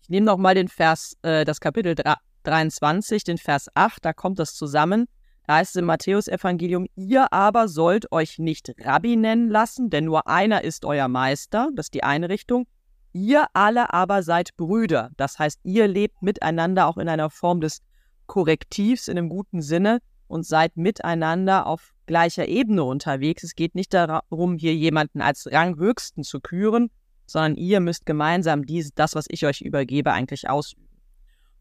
Ich 0.00 0.08
nehme 0.08 0.26
nochmal 0.26 0.56
den 0.56 0.66
Vers, 0.66 1.16
äh, 1.22 1.44
das 1.44 1.60
Kapitel 1.60 1.94
23, 2.42 3.22
den 3.22 3.38
Vers 3.38 3.68
8, 3.74 4.04
da 4.04 4.12
kommt 4.12 4.40
das 4.40 4.56
zusammen. 4.56 5.06
Da 5.46 5.58
heißt 5.58 5.76
es 5.76 5.80
im 5.80 5.84
Matthäusevangelium, 5.84 6.88
ihr 6.96 7.32
aber 7.32 7.68
sollt 7.68 8.10
euch 8.10 8.40
nicht 8.40 8.74
Rabbi 8.80 9.14
nennen 9.14 9.48
lassen, 9.48 9.90
denn 9.90 10.06
nur 10.06 10.26
einer 10.26 10.64
ist 10.64 10.84
euer 10.86 11.06
Meister, 11.06 11.70
das 11.76 11.86
ist 11.86 11.94
die 11.94 12.02
eine 12.02 12.28
Richtung. 12.28 12.66
Ihr 13.12 13.46
alle 13.52 13.92
aber 13.92 14.22
seid 14.22 14.56
Brüder, 14.56 15.10
das 15.16 15.38
heißt, 15.38 15.60
ihr 15.64 15.86
lebt 15.86 16.22
miteinander 16.22 16.86
auch 16.86 16.96
in 16.96 17.08
einer 17.08 17.28
Form 17.30 17.60
des 17.60 17.82
Korrektivs 18.26 19.08
in 19.08 19.18
einem 19.18 19.28
guten 19.28 19.60
Sinne 19.60 20.00
und 20.28 20.46
seid 20.46 20.76
miteinander 20.78 21.66
auf 21.66 21.92
gleicher 22.06 22.48
Ebene 22.48 22.84
unterwegs. 22.84 23.42
Es 23.42 23.54
geht 23.54 23.74
nicht 23.74 23.92
darum, 23.92 24.56
hier 24.56 24.74
jemanden 24.74 25.20
als 25.20 25.46
Ranghöchsten 25.50 26.24
zu 26.24 26.40
küren, 26.40 26.90
sondern 27.26 27.56
ihr 27.56 27.80
müsst 27.80 28.06
gemeinsam 28.06 28.64
dies, 28.64 28.94
das, 28.94 29.14
was 29.14 29.26
ich 29.28 29.44
euch 29.44 29.60
übergebe, 29.60 30.12
eigentlich 30.12 30.48
ausüben. 30.48 30.88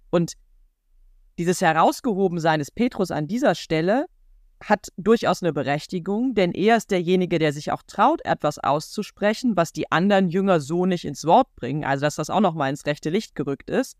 Und 0.09 0.33
dieses 1.37 1.59
Herausgehobensein 1.61 2.59
des 2.59 2.71
Petrus 2.71 3.11
an 3.11 3.27
dieser 3.27 3.55
Stelle 3.55 4.05
hat 4.63 4.89
durchaus 4.97 5.41
eine 5.41 5.53
Berechtigung, 5.53 6.33
denn 6.35 6.51
er 6.51 6.77
ist 6.77 6.91
derjenige, 6.91 7.39
der 7.39 7.53
sich 7.53 7.71
auch 7.71 7.83
traut, 7.85 8.23
etwas 8.25 8.59
auszusprechen, 8.59 9.55
was 9.55 9.73
die 9.73 9.91
anderen 9.91 10.29
Jünger 10.29 10.59
so 10.59 10.85
nicht 10.85 11.05
ins 11.05 11.25
Wort 11.25 11.47
bringen, 11.55 11.83
also 11.83 12.05
dass 12.05 12.15
das 12.15 12.29
auch 12.29 12.41
nochmal 12.41 12.69
ins 12.69 12.85
rechte 12.85 13.09
Licht 13.09 13.35
gerückt 13.35 13.69
ist. 13.69 13.97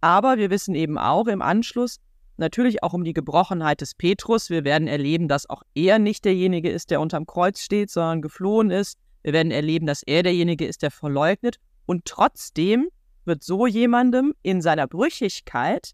Aber 0.00 0.36
wir 0.36 0.50
wissen 0.50 0.74
eben 0.74 0.98
auch 0.98 1.26
im 1.26 1.42
Anschluss 1.42 1.98
natürlich 2.36 2.82
auch 2.82 2.92
um 2.92 3.04
die 3.04 3.14
Gebrochenheit 3.14 3.80
des 3.80 3.94
Petrus. 3.94 4.50
Wir 4.50 4.64
werden 4.64 4.88
erleben, 4.88 5.28
dass 5.28 5.48
auch 5.48 5.62
er 5.74 5.98
nicht 5.98 6.24
derjenige 6.24 6.70
ist, 6.70 6.90
der 6.90 7.00
unterm 7.00 7.26
Kreuz 7.26 7.60
steht, 7.60 7.90
sondern 7.90 8.22
geflohen 8.22 8.70
ist. 8.70 8.98
Wir 9.22 9.32
werden 9.32 9.50
erleben, 9.50 9.86
dass 9.86 10.02
er 10.02 10.22
derjenige 10.22 10.66
ist, 10.66 10.82
der 10.82 10.90
verleugnet. 10.90 11.56
Und 11.86 12.04
trotzdem 12.04 12.88
wird 13.24 13.42
so 13.42 13.66
jemandem 13.66 14.34
in 14.42 14.60
seiner 14.60 14.86
Brüchigkeit 14.86 15.92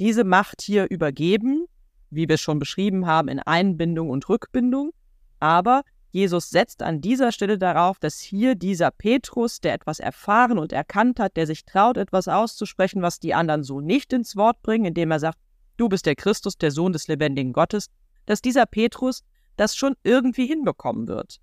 diese 0.00 0.24
Macht 0.24 0.62
hier 0.62 0.90
übergeben, 0.90 1.66
wie 2.10 2.28
wir 2.28 2.34
es 2.34 2.40
schon 2.40 2.58
beschrieben 2.58 3.06
haben, 3.06 3.28
in 3.28 3.40
Einbindung 3.40 4.10
und 4.10 4.28
Rückbindung. 4.28 4.92
Aber 5.38 5.82
Jesus 6.12 6.50
setzt 6.50 6.82
an 6.82 7.00
dieser 7.00 7.30
Stelle 7.30 7.56
darauf, 7.56 7.98
dass 7.98 8.18
hier 8.18 8.56
dieser 8.56 8.90
Petrus, 8.90 9.60
der 9.60 9.74
etwas 9.74 10.00
erfahren 10.00 10.58
und 10.58 10.72
erkannt 10.72 11.20
hat, 11.20 11.36
der 11.36 11.46
sich 11.46 11.64
traut, 11.64 11.96
etwas 11.96 12.26
auszusprechen, 12.26 13.00
was 13.00 13.20
die 13.20 13.34
anderen 13.34 13.62
so 13.62 13.80
nicht 13.80 14.12
ins 14.12 14.34
Wort 14.34 14.60
bringen, 14.62 14.86
indem 14.86 15.12
er 15.12 15.20
sagt, 15.20 15.38
du 15.76 15.88
bist 15.88 16.06
der 16.06 16.16
Christus, 16.16 16.58
der 16.58 16.72
Sohn 16.72 16.92
des 16.92 17.06
lebendigen 17.06 17.52
Gottes, 17.52 17.90
dass 18.26 18.42
dieser 18.42 18.66
Petrus 18.66 19.22
das 19.56 19.76
schon 19.76 19.94
irgendwie 20.02 20.46
hinbekommen 20.46 21.06
wird. 21.06 21.40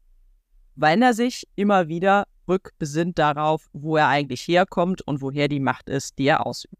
Weil 0.76 1.02
er 1.02 1.14
sich 1.14 1.48
immer 1.56 1.88
wieder 1.88 2.28
rückbesinnt 2.48 3.18
darauf, 3.18 3.70
wo 3.74 3.98
er 3.98 4.08
eigentlich 4.08 4.42
herkommt 4.48 5.02
und 5.02 5.22
woher 5.22 5.48
die 5.48 5.60
Macht 5.60 5.90
ist, 5.90 6.18
die 6.18 6.28
er 6.28 6.46
ausübt. 6.46 6.76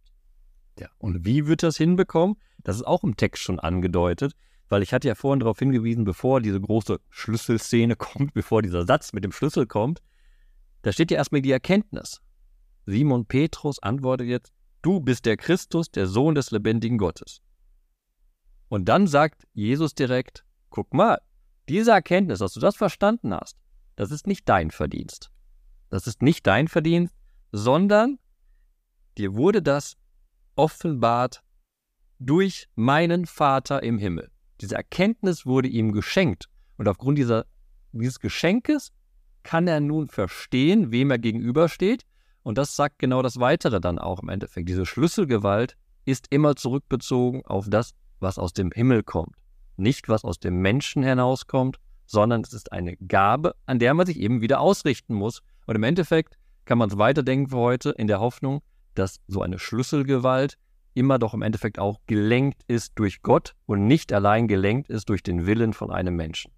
Ja, 0.80 0.90
und 1.00 1.26
wie 1.26 1.48
wird 1.48 1.64
das 1.64 1.78
hinbekommen? 1.78 2.38
Das 2.68 2.76
ist 2.76 2.86
auch 2.86 3.06
im 3.06 3.16
Text 3.16 3.44
schon 3.44 3.62
angedeutet, 3.62 4.34
weil 4.68 4.84
ich 4.84 4.92
hatte 4.92 5.08
ja 5.08 5.16
vorhin 5.16 5.40
darauf 5.40 5.58
hingewiesen, 5.58 6.04
bevor 6.04 6.42
diese 6.42 6.60
große 6.60 7.00
Schlüsselszene 7.10 7.96
kommt, 7.96 8.34
bevor 8.34 8.62
dieser 8.62 8.86
Satz 8.86 9.14
mit 9.14 9.24
dem 9.24 9.32
Schlüssel 9.32 9.66
kommt, 9.68 10.02
da 10.82 10.92
steht 10.92 11.10
ja 11.10 11.16
erstmal 11.16 11.42
die 11.42 11.52
Erkenntnis. 11.52 12.22
Simon 12.86 13.26
Petrus 13.26 13.82
antwortet 13.82 14.28
jetzt, 14.28 14.52
du 14.82 15.00
bist 15.00 15.26
der 15.26 15.38
Christus, 15.38 15.92
der 15.92 16.08
Sohn 16.08 16.36
des 16.36 16.52
lebendigen 16.52 16.98
Gottes. 16.98 17.42
Und 18.68 18.90
dann 18.90 19.08
sagt 19.08 19.48
Jesus 19.54 19.96
direkt, 19.96 20.44
guck 20.70 20.94
mal, 20.94 21.22
diese 21.70 21.92
Erkenntnis, 21.92 22.40
dass 22.40 22.52
du 22.52 22.60
das 22.60 22.76
verstanden 22.76 23.34
hast, 23.34 23.58
das 23.96 24.12
ist 24.12 24.28
nicht 24.28 24.50
dein 24.50 24.72
Verdienst. 24.72 25.32
Das 25.88 26.06
ist 26.06 26.22
nicht 26.22 26.46
dein 26.46 26.68
Verdienst, 26.68 27.16
sondern 27.54 28.20
dir 29.18 29.36
wurde 29.36 29.62
das 29.62 29.96
offenbart 30.58 31.44
durch 32.20 32.68
meinen 32.76 33.26
Vater 33.26 33.84
im 33.84 33.98
Himmel. 33.98 34.30
Diese 34.62 34.76
Erkenntnis 34.76 35.46
wurde 35.46 35.68
ihm 35.68 35.92
geschenkt. 35.92 36.50
Und 36.78 36.88
aufgrund 36.88 37.18
dieser, 37.18 37.46
dieses 37.92 38.20
Geschenkes 38.20 38.92
kann 39.44 39.68
er 39.68 39.80
nun 39.80 40.08
verstehen, 40.08 40.92
wem 40.92 41.12
er 41.12 41.20
gegenübersteht. 41.20 42.04
Und 42.44 42.58
das 42.58 42.76
sagt 42.76 43.00
genau 43.00 43.22
das 43.22 43.40
Weitere 43.40 43.80
dann 43.80 44.00
auch 44.00 44.22
im 44.22 44.30
Endeffekt. 44.30 44.70
Diese 44.70 44.86
Schlüsselgewalt 44.86 45.76
ist 46.06 46.28
immer 46.30 46.56
zurückbezogen 46.56 47.46
auf 47.46 47.68
das, 47.70 47.92
was 48.20 48.40
aus 48.40 48.54
dem 48.54 48.72
Himmel 48.72 49.04
kommt. 49.04 49.36
Nicht, 49.76 50.10
was 50.10 50.24
aus 50.24 50.40
dem 50.40 50.62
Menschen 50.62 51.04
hinauskommt, 51.04 51.78
sondern 52.06 52.42
es 52.42 52.54
ist 52.54 52.72
eine 52.72 52.96
Gabe, 52.98 53.56
an 53.66 53.80
der 53.80 53.94
man 53.94 54.06
sich 54.06 54.20
eben 54.20 54.42
wieder 54.42 54.60
ausrichten 54.60 55.14
muss. 55.14 55.42
Und 55.66 55.76
im 55.76 55.84
Endeffekt 55.84 56.38
kann 56.66 56.78
man 56.78 56.90
es 56.90 56.98
weiterdenken 56.98 57.50
für 57.50 57.58
heute 57.58 57.92
in 57.92 58.08
der 58.08 58.20
Hoffnung, 58.20 58.62
dass 58.96 59.20
so 59.28 59.42
eine 59.42 59.60
Schlüsselgewalt 59.60 60.58
immer 60.98 61.20
doch 61.20 61.34
im 61.34 61.44
Endeffekt 61.44 61.80
auch 61.80 62.00
gelenkt 62.08 62.64
ist 62.68 62.94
durch 62.96 63.22
Gott 63.22 63.54
und 63.68 63.86
nicht 63.86 64.12
allein 64.12 64.48
gelenkt 64.48 64.90
ist 64.90 65.10
durch 65.10 65.22
den 65.22 65.46
Willen 65.46 65.74
von 65.74 65.92
einem 65.92 66.16
Menschen. 66.16 66.52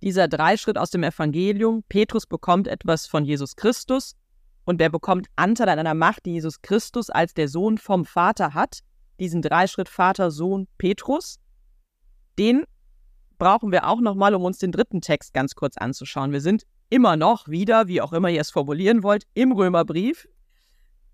Dieser 0.00 0.28
Dreischritt 0.28 0.78
aus 0.78 0.90
dem 0.90 1.02
Evangelium, 1.02 1.82
Petrus 1.88 2.26
bekommt 2.26 2.68
etwas 2.68 3.06
von 3.06 3.24
Jesus 3.24 3.56
Christus 3.56 4.16
und 4.64 4.80
der 4.80 4.90
bekommt 4.90 5.26
Anteil 5.36 5.68
an 5.68 5.78
einer 5.78 5.94
Macht, 5.94 6.26
die 6.26 6.32
Jesus 6.32 6.62
Christus 6.62 7.10
als 7.10 7.34
der 7.34 7.48
Sohn 7.48 7.78
vom 7.78 8.04
Vater 8.04 8.54
hat. 8.54 8.80
Diesen 9.18 9.42
Dreischritt 9.42 9.88
Vater, 9.88 10.30
Sohn, 10.30 10.68
Petrus. 10.78 11.38
Den 12.38 12.64
brauchen 13.38 13.72
wir 13.72 13.88
auch 13.88 14.00
nochmal, 14.00 14.34
um 14.34 14.44
uns 14.44 14.58
den 14.58 14.72
dritten 14.72 15.00
Text 15.00 15.34
ganz 15.34 15.54
kurz 15.54 15.76
anzuschauen. 15.76 16.32
Wir 16.32 16.40
sind 16.40 16.64
immer 16.90 17.16
noch 17.16 17.48
wieder, 17.48 17.88
wie 17.88 18.00
auch 18.00 18.12
immer 18.12 18.28
ihr 18.28 18.40
es 18.40 18.50
formulieren 18.50 19.02
wollt, 19.02 19.24
im 19.34 19.52
Römerbrief 19.52 20.28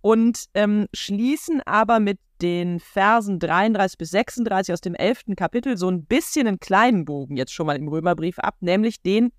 und 0.01 0.47
ähm, 0.55 0.87
schließen 0.95 1.61
aber 1.65 2.01
mit 2.01 2.19
den 2.41 2.79
Versen 2.79 3.39
33 3.39 3.99
bis 3.99 4.11
36 4.11 4.73
aus 4.73 4.81
dem 4.81 4.95
11. 4.95 5.35
Kapitel 5.37 5.77
so 5.77 5.91
ein 5.91 6.05
bisschen 6.05 6.47
einen 6.47 6.61
kleinen 6.61 7.05
Bogen 7.05 7.37
jetzt 7.37 7.53
schon 7.53 7.67
mal 7.67 7.77
im 7.77 7.89
Römerbrief 7.89 8.39
ab, 8.39 8.57
nämlich 8.61 9.03
den, 9.03 9.33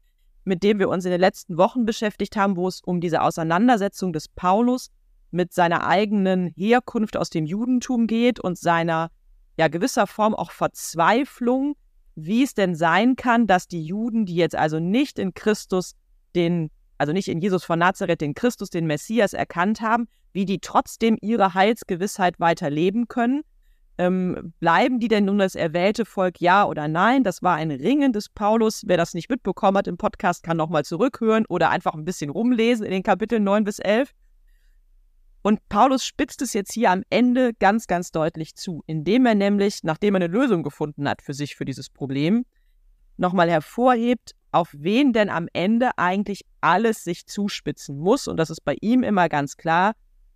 mit 0.44 0.64
dem 0.64 0.80
wir 0.80 0.90
uns 0.90 1.06
in 1.06 1.12
den 1.12 1.22
letzten 1.22 1.58
Wochen 1.58 1.86
beschäftigt 1.86 2.36
haben, 2.36 2.58
wo 2.58 2.68
es 2.68 2.82
um 2.82 3.00
diese 3.00 3.22
Auseinandersetzung 3.22 4.12
des 4.12 4.28
Paulus 4.28 4.92
mit 5.32 5.54
seiner 5.54 5.86
eigenen 5.86 6.48
Herkunft 6.48 7.16
aus 7.16 7.30
dem 7.30 7.46
Judentum 7.46 8.08
geht 8.08 8.40
und 8.40 8.58
seiner 8.58 9.12
ja 9.58 9.68
gewisser 9.68 10.08
Form 10.08 10.34
auch 10.34 10.52
Verzweiflung, 10.52 11.76
wie 12.16 12.44
es 12.44 12.54
denn 12.54 12.76
sein 12.76 13.16
kann, 13.16 13.48
dass 13.48 13.68
die 13.68 13.84
Juden, 13.84 14.26
die 14.26 14.36
jetzt 14.36 14.56
also 14.56 14.80
nicht 14.80 15.20
in 15.20 15.34
Christus 15.34 15.96
den, 16.36 16.72
also 17.00 17.14
nicht 17.14 17.30
in 17.30 17.40
Jesus 17.40 17.64
von 17.64 17.80
Nazareth, 17.80 18.22
den 18.22 18.36
Christus, 18.36 18.70
den 18.70 18.86
Messias 18.86 19.34
erkannt 19.34 19.82
haben, 19.82 20.08
wie 20.34 20.46
die 20.46 20.60
trotzdem 20.60 21.18
ihre 21.22 21.54
Heilsgewissheit 21.54 22.40
weiter 22.40 22.70
leben 22.70 23.08
können. 23.08 23.42
Ähm, 23.98 24.54
bleiben 24.60 25.00
die 25.00 25.08
denn 25.08 25.26
nun 25.26 25.40
das 25.40 25.56
erwählte 25.56 26.06
Volk, 26.06 26.40
ja 26.40 26.66
oder 26.66 26.88
nein? 26.88 27.24
Das 27.24 27.42
war 27.42 27.56
ein 27.56 27.72
Ringen 27.72 28.14
des 28.14 28.30
Paulus. 28.30 28.84
Wer 28.86 28.98
das 28.98 29.14
nicht 29.14 29.30
mitbekommen 29.30 29.78
hat 29.78 29.88
im 29.88 29.98
Podcast, 29.98 30.44
kann 30.44 30.58
nochmal 30.58 30.86
zurückhören 30.86 31.46
oder 31.48 31.70
einfach 31.70 31.94
ein 31.94 32.06
bisschen 32.06 32.30
rumlesen 32.30 32.86
in 32.86 32.92
den 32.92 33.04
Kapiteln 33.04 33.44
9 33.44 33.64
bis 33.64 33.80
11. 33.80 34.12
Und 35.42 35.68
Paulus 35.70 36.06
spitzt 36.06 36.42
es 36.42 36.54
jetzt 36.54 36.74
hier 36.74 36.92
am 36.92 37.04
Ende 37.10 37.54
ganz, 37.54 37.88
ganz 37.88 38.12
deutlich 38.12 38.56
zu, 38.56 38.84
indem 38.88 39.26
er 39.26 39.36
nämlich, 39.36 39.84
nachdem 39.84 40.16
er 40.16 40.22
eine 40.22 40.28
Lösung 40.28 40.64
gefunden 40.64 41.08
hat 41.08 41.22
für 41.22 41.34
sich, 41.34 41.56
für 41.56 41.66
dieses 41.66 41.90
Problem, 41.90 42.46
nochmal 43.16 43.50
hervorhebt, 43.50 44.36
auf 44.52 44.74
wen 44.78 45.14
denn 45.14 45.30
am 45.30 45.48
Ende 45.54 45.92
eigentlich 45.98 46.42
alles 46.62 47.04
sich 47.04 47.26
zuspitzen 47.28 47.98
muss. 47.98 48.28
Und 48.28 48.38
das 48.38 48.50
ist 48.50 48.64
bei 48.64 48.76
ihm 48.82 49.04
immer 49.04 49.30
ganz 49.30 49.58
klar. 49.58 49.94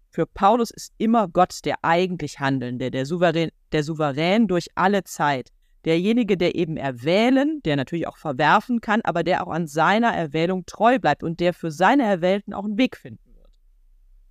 Für 0.09 0.25
Paulus 0.27 0.69
ist 0.69 0.93
immer 0.97 1.27
Gott 1.27 1.59
der 1.65 1.77
eigentlich 1.81 2.39
Handelnde, 2.39 2.91
der 2.91 3.05
Souverän, 3.05 3.49
der 3.71 3.83
Souverän 3.83 4.47
durch 4.47 4.67
alle 4.75 5.03
Zeit. 5.03 5.49
Derjenige, 5.85 6.37
der 6.37 6.55
eben 6.55 6.77
erwählen, 6.77 7.59
der 7.65 7.75
natürlich 7.75 8.07
auch 8.07 8.17
verwerfen 8.17 8.79
kann, 8.79 9.01
aber 9.03 9.23
der 9.23 9.45
auch 9.45 9.51
an 9.51 9.67
seiner 9.67 10.13
Erwählung 10.13 10.65
treu 10.65 10.99
bleibt 10.99 11.23
und 11.23 11.39
der 11.39 11.53
für 11.53 11.71
seine 11.71 12.03
Erwählten 12.03 12.53
auch 12.53 12.63
einen 12.63 12.77
Weg 12.77 12.95
finden 12.95 13.35
wird. 13.35 13.49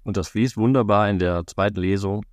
Und 0.05 0.17
das 0.17 0.29
fließt 0.29 0.57
wunderbar 0.57 1.11
in 1.11 1.19
der 1.19 1.47
zweiten 1.47 1.81
Lesung 1.81 2.25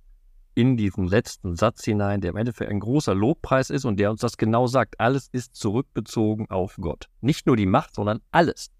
in 0.54 0.76
diesen 0.76 1.06
letzten 1.06 1.56
Satz 1.56 1.84
hinein, 1.84 2.20
der 2.20 2.30
im 2.30 2.36
Endeffekt 2.36 2.70
ein 2.70 2.80
großer 2.80 3.14
Lobpreis 3.14 3.70
ist 3.70 3.84
und 3.84 3.98
der 3.98 4.10
uns 4.10 4.20
das 4.20 4.36
genau 4.36 4.66
sagt. 4.66 4.98
Alles 4.98 5.28
ist 5.32 5.54
zurückbezogen 5.54 6.50
auf 6.50 6.76
Gott. 6.80 7.06
Nicht 7.20 7.46
nur 7.46 7.56
die 7.56 7.66
Macht, 7.66 7.94
sondern 7.94 8.20
alles. 8.30 8.70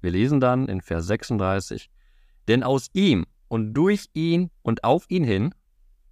Wir 0.00 0.10
lesen 0.10 0.40
dann 0.40 0.68
in 0.68 0.80
Vers 0.80 1.06
36, 1.06 1.90
denn 2.46 2.62
aus 2.62 2.88
ihm 2.92 3.26
und 3.48 3.74
durch 3.74 4.06
ihn 4.12 4.50
und 4.62 4.84
auf 4.84 5.04
ihn 5.08 5.24
hin 5.24 5.54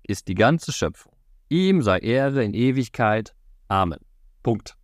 ist 0.02 0.28
die 0.28 0.34
ganze 0.34 0.72
Schöpfung. 0.72 1.12
Ihm 1.48 1.82
sei 1.82 1.98
Ehre 1.98 2.42
in 2.42 2.54
Ewigkeit. 2.54 3.34
Amen. 3.68 4.00
Punkt. 4.42 4.76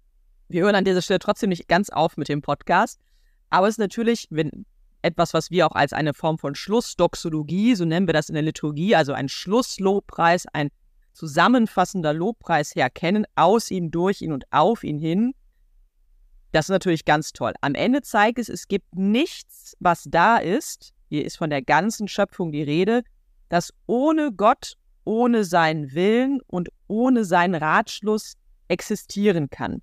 Wir 0.48 0.62
hören 0.62 0.74
an 0.74 0.84
dieser 0.84 1.02
Stelle 1.02 1.18
trotzdem 1.18 1.48
nicht 1.48 1.68
ganz 1.68 1.90
auf 1.90 2.16
mit 2.16 2.28
dem 2.28 2.42
Podcast, 2.42 3.00
aber 3.50 3.68
es 3.68 3.74
ist 3.74 3.78
natürlich, 3.78 4.26
wenn 4.30 4.66
etwas, 5.02 5.34
was 5.34 5.50
wir 5.50 5.66
auch 5.66 5.74
als 5.74 5.92
eine 5.92 6.14
Form 6.14 6.38
von 6.38 6.54
Schlussdoxologie, 6.54 7.74
so 7.74 7.84
nennen 7.84 8.06
wir 8.06 8.14
das 8.14 8.28
in 8.28 8.34
der 8.34 8.42
Liturgie, 8.42 8.96
also 8.96 9.12
ein 9.12 9.28
Schlusslobpreis, 9.28 10.46
ein 10.52 10.70
zusammenfassender 11.12 12.14
Lobpreis 12.14 12.74
herkennen, 12.74 13.26
aus 13.34 13.70
ihm, 13.70 13.90
durch 13.90 14.22
ihn 14.22 14.32
und 14.32 14.44
auf 14.50 14.82
ihn 14.84 14.98
hin. 14.98 15.34
Das 16.52 16.66
ist 16.66 16.70
natürlich 16.70 17.04
ganz 17.04 17.32
toll. 17.32 17.52
Am 17.60 17.74
Ende 17.74 18.02
zeigt 18.02 18.38
es, 18.38 18.48
es 18.48 18.68
gibt 18.68 18.94
nichts, 18.94 19.76
was 19.80 20.04
da 20.08 20.38
ist, 20.38 20.92
hier 21.08 21.24
ist 21.24 21.36
von 21.36 21.50
der 21.50 21.62
ganzen 21.62 22.08
Schöpfung 22.08 22.52
die 22.52 22.62
Rede, 22.62 23.02
das 23.48 23.72
ohne 23.86 24.32
Gott, 24.32 24.74
ohne 25.04 25.44
seinen 25.44 25.92
Willen 25.92 26.40
und 26.46 26.70
ohne 26.86 27.24
seinen 27.24 27.54
Ratschluss 27.54 28.34
existieren 28.68 29.50
kann. 29.50 29.82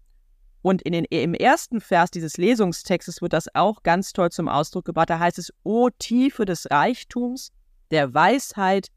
Und 0.62 0.82
in 0.82 0.92
den, 0.92 1.06
im 1.06 1.34
ersten 1.34 1.80
Vers 1.80 2.12
dieses 2.12 2.38
Lesungstextes 2.38 3.22
wird 3.22 3.34
das 3.34 3.54
auch 3.56 3.84
ganz 3.84 4.12
toll 4.12 4.30
zum 4.30 4.50
Ausdruck 4.50 4.86
gebracht. 4.86 5.10
Da 5.10 5.20
heißt 5.20 5.40
es, 5.40 5.54
O 5.64 5.90
Tiefe 5.90 6.46
des 6.46 6.70
Reichtums, 6.70 7.52
der 7.92 8.14
Weisheit 8.14 8.88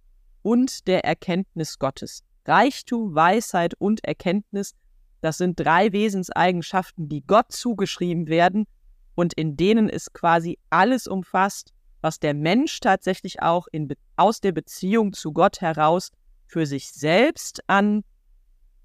und 0.42 0.86
der 0.88 1.04
Erkenntnis 1.04 1.78
Gottes. 1.78 2.24
Reichtum, 2.44 3.14
Weisheit 3.14 3.74
und 3.78 4.04
Erkenntnis, 4.04 4.74
das 5.20 5.38
sind 5.38 5.60
drei 5.60 5.92
Wesenseigenschaften, 5.92 7.08
die 7.08 7.24
Gott 7.24 7.52
zugeschrieben 7.52 8.26
werden 8.26 8.66
und 9.14 9.34
in 9.34 9.56
denen 9.56 9.88
ist 9.88 10.12
quasi 10.12 10.58
alles 10.70 11.06
umfasst, 11.06 11.72
was 12.00 12.18
der 12.18 12.34
Mensch 12.34 12.80
tatsächlich 12.80 13.40
auch 13.40 13.68
in, 13.70 13.94
aus 14.16 14.40
der 14.40 14.50
Beziehung 14.50 15.12
zu 15.12 15.32
Gott 15.32 15.60
heraus 15.60 16.10
für 16.46 16.66
sich 16.66 16.90
selbst 16.90 17.62
an 17.68 18.02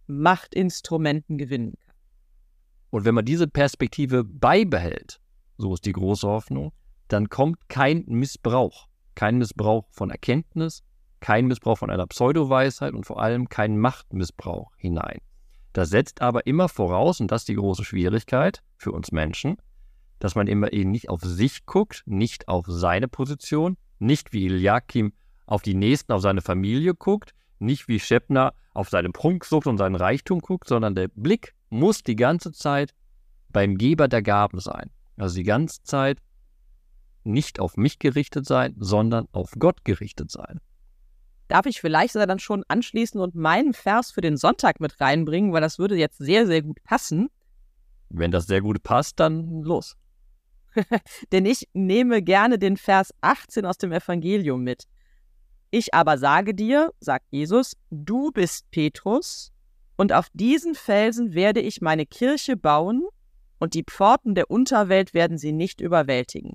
Machtinstrumenten 0.05 1.39
gewinnen 1.39 1.73
kann. 1.79 1.86
Und 2.89 3.05
wenn 3.05 3.15
man 3.15 3.25
diese 3.25 3.47
Perspektive 3.47 4.23
beibehält, 4.23 5.19
so 5.57 5.73
ist 5.73 5.85
die 5.85 5.93
große 5.93 6.27
Hoffnung, 6.27 6.71
dann 7.07 7.29
kommt 7.29 7.69
kein 7.69 8.03
Missbrauch. 8.07 8.87
Kein 9.15 9.37
Missbrauch 9.37 9.87
von 9.91 10.09
Erkenntnis, 10.09 10.83
kein 11.19 11.47
Missbrauch 11.47 11.79
von 11.79 11.89
einer 11.89 12.07
Pseudoweisheit 12.07 12.93
und 12.93 13.05
vor 13.05 13.21
allem 13.21 13.49
kein 13.49 13.77
Machtmissbrauch 13.77 14.71
hinein. 14.77 15.19
Das 15.73 15.89
setzt 15.89 16.21
aber 16.21 16.47
immer 16.47 16.69
voraus, 16.69 17.19
und 17.19 17.31
das 17.31 17.41
ist 17.41 17.49
die 17.49 17.55
große 17.55 17.83
Schwierigkeit 17.83 18.61
für 18.77 18.91
uns 18.91 19.11
Menschen, 19.11 19.57
dass 20.19 20.35
man 20.35 20.47
immer 20.47 20.73
eben 20.73 20.91
nicht 20.91 21.09
auf 21.09 21.21
sich 21.21 21.65
guckt, 21.65 22.03
nicht 22.05 22.47
auf 22.47 22.65
seine 22.67 23.07
Position, 23.07 23.77
nicht 23.99 24.33
wie 24.33 24.45
Eliakim 24.45 25.13
auf 25.45 25.61
die 25.61 25.75
Nächsten, 25.75 26.11
auf 26.11 26.21
seine 26.21 26.41
Familie 26.41 26.93
guckt, 26.93 27.33
nicht 27.59 27.87
wie 27.87 27.99
Schepner 27.99 28.53
auf 28.73 28.89
seine 28.89 29.09
Prunksucht 29.09 29.67
und 29.67 29.77
seinen 29.77 29.95
Reichtum 29.95 30.39
guckt, 30.39 30.67
sondern 30.67 30.95
der 30.95 31.07
Blick 31.09 31.55
muss 31.69 32.03
die 32.03 32.15
ganze 32.15 32.51
Zeit 32.51 32.93
beim 33.49 33.77
Geber 33.77 34.07
der 34.07 34.21
Gaben 34.21 34.59
sein. 34.59 34.91
Also 35.17 35.35
die 35.35 35.43
ganze 35.43 35.81
Zeit 35.83 36.19
nicht 37.23 37.59
auf 37.59 37.77
mich 37.77 37.99
gerichtet 37.99 38.45
sein, 38.45 38.75
sondern 38.77 39.27
auf 39.31 39.53
Gott 39.57 39.83
gerichtet 39.83 40.31
sein. 40.31 40.59
Darf 41.47 41.65
ich 41.65 41.79
vielleicht 41.79 42.15
dann 42.15 42.39
schon 42.39 42.63
anschließen 42.67 43.19
und 43.21 43.35
meinen 43.35 43.73
Vers 43.73 44.11
für 44.11 44.21
den 44.21 44.37
Sonntag 44.37 44.79
mit 44.79 44.99
reinbringen, 44.99 45.53
weil 45.53 45.61
das 45.61 45.79
würde 45.79 45.95
jetzt 45.95 46.17
sehr, 46.17 46.45
sehr 46.45 46.61
gut 46.61 46.83
passen. 46.83 47.29
Wenn 48.09 48.31
das 48.31 48.47
sehr 48.47 48.61
gut 48.61 48.83
passt, 48.83 49.19
dann 49.19 49.61
los. 49.63 49.95
Denn 51.31 51.45
ich 51.45 51.67
nehme 51.73 52.21
gerne 52.21 52.59
den 52.59 52.77
Vers 52.77 53.13
18 53.21 53.65
aus 53.65 53.77
dem 53.77 53.91
Evangelium 53.91 54.61
mit. 54.63 54.87
Ich 55.69 55.93
aber 55.93 56.17
sage 56.17 56.53
dir, 56.53 56.93
sagt 56.99 57.25
Jesus, 57.31 57.73
du 57.89 58.31
bist 58.31 58.69
Petrus, 58.71 59.51
und 59.97 60.13
auf 60.13 60.27
diesen 60.33 60.75
Felsen 60.75 61.33
werde 61.33 61.59
ich 61.59 61.81
meine 61.81 62.05
Kirche 62.05 62.55
bauen, 62.55 63.03
und 63.59 63.73
die 63.73 63.83
Pforten 63.83 64.35
der 64.35 64.51
Unterwelt 64.51 65.13
werden 65.13 65.37
sie 65.37 65.51
nicht 65.51 65.81
überwältigen. 65.81 66.53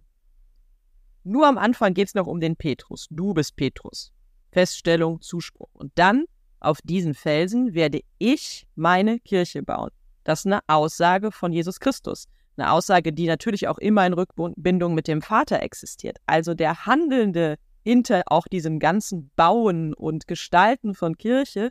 Nur 1.25 1.46
am 1.46 1.59
Anfang 1.59 1.94
geht 1.94 2.09
es 2.09 2.14
noch 2.14 2.27
um 2.27 2.40
den 2.40 2.57
Petrus. 2.57 3.07
Du 3.11 3.35
bist 3.35 3.57
Petrus. 3.57 4.12
Feststellung, 4.53 5.20
Zuspruch. 5.20 5.70
Und 5.72 5.92
dann, 5.96 6.25
auf 6.61 6.79
diesen 6.85 7.14
Felsen 7.14 7.75
werde 7.75 8.01
ich 8.18 8.66
meine 8.77 9.18
Kirche 9.18 9.62
bauen. 9.62 9.90
Das 10.25 10.40
ist 10.40 10.46
eine 10.46 10.61
Aussage 10.68 11.33
von 11.33 11.53
Jesus 11.53 11.81
Christus. 11.81 12.29
Eine 12.57 12.70
Aussage, 12.70 13.12
die 13.12 13.27
natürlich 13.27 13.66
auch 13.66 13.79
immer 13.79 14.07
in 14.07 14.12
Rückbindung 14.12 14.94
mit 14.94 15.09
dem 15.09 15.22
Vater 15.22 15.62
existiert. 15.62 16.18
Also 16.27 16.55
der 16.55 16.87
Handelnde 16.87 17.57
hinter 17.83 18.23
auch 18.27 18.47
diesem 18.47 18.79
ganzen 18.79 19.31
Bauen 19.37 19.95
und 19.95 20.27
Gestalten 20.27 20.95
von 20.95 21.16
Kirche 21.16 21.71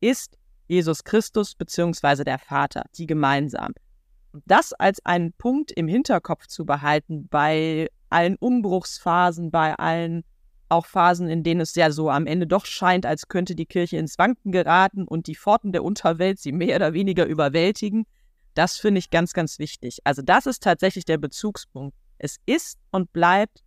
ist 0.00 0.38
Jesus 0.68 1.04
Christus 1.04 1.54
bzw. 1.54 2.24
der 2.24 2.38
Vater, 2.38 2.84
die 2.96 3.06
gemeinsam. 3.06 3.72
Und 4.32 4.42
das 4.46 4.72
als 4.72 5.04
einen 5.06 5.32
Punkt 5.32 5.72
im 5.72 5.88
Hinterkopf 5.88 6.46
zu 6.46 6.66
behalten 6.66 7.28
bei 7.28 7.88
allen 8.10 8.36
Umbruchsphasen, 8.36 9.50
bei 9.50 9.74
allen 9.74 10.24
auch 10.68 10.86
Phasen, 10.86 11.28
in 11.28 11.42
denen 11.42 11.60
es 11.60 11.74
ja 11.74 11.90
so 11.90 12.10
am 12.10 12.26
Ende 12.26 12.46
doch 12.46 12.66
scheint, 12.66 13.06
als 13.06 13.28
könnte 13.28 13.54
die 13.54 13.66
Kirche 13.66 13.98
ins 13.98 14.18
Wanken 14.18 14.50
geraten 14.52 15.06
und 15.06 15.28
die 15.28 15.36
Pforten 15.36 15.72
der 15.72 15.84
Unterwelt 15.84 16.40
sie 16.40 16.52
mehr 16.52 16.76
oder 16.76 16.92
weniger 16.92 17.24
überwältigen. 17.24 18.04
Das 18.54 18.76
finde 18.76 18.98
ich 18.98 19.10
ganz, 19.10 19.32
ganz 19.32 19.58
wichtig. 19.58 19.98
Also 20.04 20.22
das 20.22 20.46
ist 20.46 20.62
tatsächlich 20.62 21.04
der 21.04 21.18
Bezugspunkt. 21.18 21.96
Es 22.18 22.38
ist 22.46 22.78
und 22.90 23.12
bleibt 23.12 23.62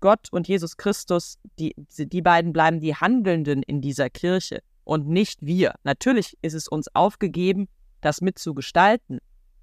Gott 0.00 0.28
und 0.30 0.48
Jesus 0.48 0.76
Christus, 0.76 1.38
die, 1.58 1.74
die 1.76 2.22
beiden 2.22 2.52
bleiben 2.52 2.80
die 2.80 2.94
Handelnden 2.94 3.62
in 3.62 3.80
dieser 3.80 4.10
Kirche 4.10 4.60
und 4.84 5.08
nicht 5.08 5.44
wir. 5.44 5.74
Natürlich 5.84 6.36
ist 6.42 6.54
es 6.54 6.68
uns 6.68 6.88
aufgegeben, 6.94 7.68
das 8.00 8.20
mitzugestalten, 8.20 9.18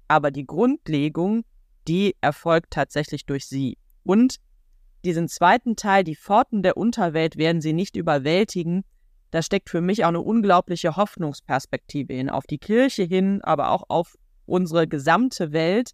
aber 0.08 0.30
die 0.30 0.46
Grundlegung, 0.46 1.44
die 1.88 2.14
erfolgt 2.20 2.72
tatsächlich 2.72 3.26
durch 3.26 3.46
sie. 3.46 3.78
Und 4.04 4.36
diesen 5.04 5.28
zweiten 5.28 5.76
Teil, 5.76 6.04
die 6.04 6.16
Pforten 6.16 6.62
der 6.62 6.76
Unterwelt 6.76 7.36
werden 7.36 7.60
sie 7.60 7.72
nicht 7.72 7.96
überwältigen, 7.96 8.84
da 9.30 9.42
steckt 9.42 9.70
für 9.70 9.80
mich 9.80 10.04
auch 10.04 10.08
eine 10.08 10.20
unglaubliche 10.20 10.96
Hoffnungsperspektive 10.96 12.14
hin, 12.14 12.30
auf 12.30 12.46
die 12.46 12.58
Kirche 12.58 13.02
hin, 13.02 13.40
aber 13.42 13.70
auch 13.70 13.84
auf 13.88 14.16
unsere 14.46 14.86
gesamte 14.86 15.52
Welt, 15.52 15.90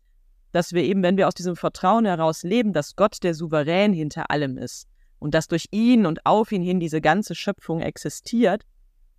dass 0.52 0.72
wir 0.72 0.84
eben, 0.84 1.02
wenn 1.02 1.16
wir 1.16 1.26
aus 1.26 1.34
diesem 1.34 1.56
Vertrauen 1.56 2.04
heraus 2.04 2.42
leben, 2.42 2.72
dass 2.72 2.96
Gott 2.96 3.22
der 3.22 3.34
Souverän 3.34 3.92
hinter 3.92 4.30
allem 4.30 4.58
ist 4.58 4.86
und 5.18 5.34
dass 5.34 5.48
durch 5.48 5.66
ihn 5.70 6.06
und 6.06 6.24
auf 6.26 6.52
ihn 6.52 6.62
hin 6.62 6.80
diese 6.80 7.00
ganze 7.00 7.34
Schöpfung 7.34 7.80
existiert, 7.80 8.62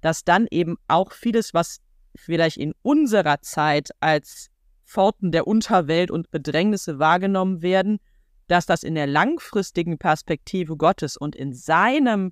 dass 0.01 0.23
dann 0.23 0.47
eben 0.51 0.77
auch 0.87 1.11
vieles, 1.11 1.53
was 1.53 1.79
vielleicht 2.15 2.57
in 2.57 2.73
unserer 2.81 3.41
Zeit 3.41 3.89
als 3.99 4.49
Pforten 4.85 5.31
der 5.31 5.47
Unterwelt 5.47 6.11
und 6.11 6.29
Bedrängnisse 6.29 6.99
wahrgenommen 6.99 7.61
werden, 7.61 7.99
dass 8.47 8.65
das 8.65 8.83
in 8.83 8.95
der 8.95 9.07
langfristigen 9.07 9.97
Perspektive 9.97 10.77
Gottes 10.77 11.17
und 11.17 11.35
in 11.35 11.53
seinem 11.53 12.31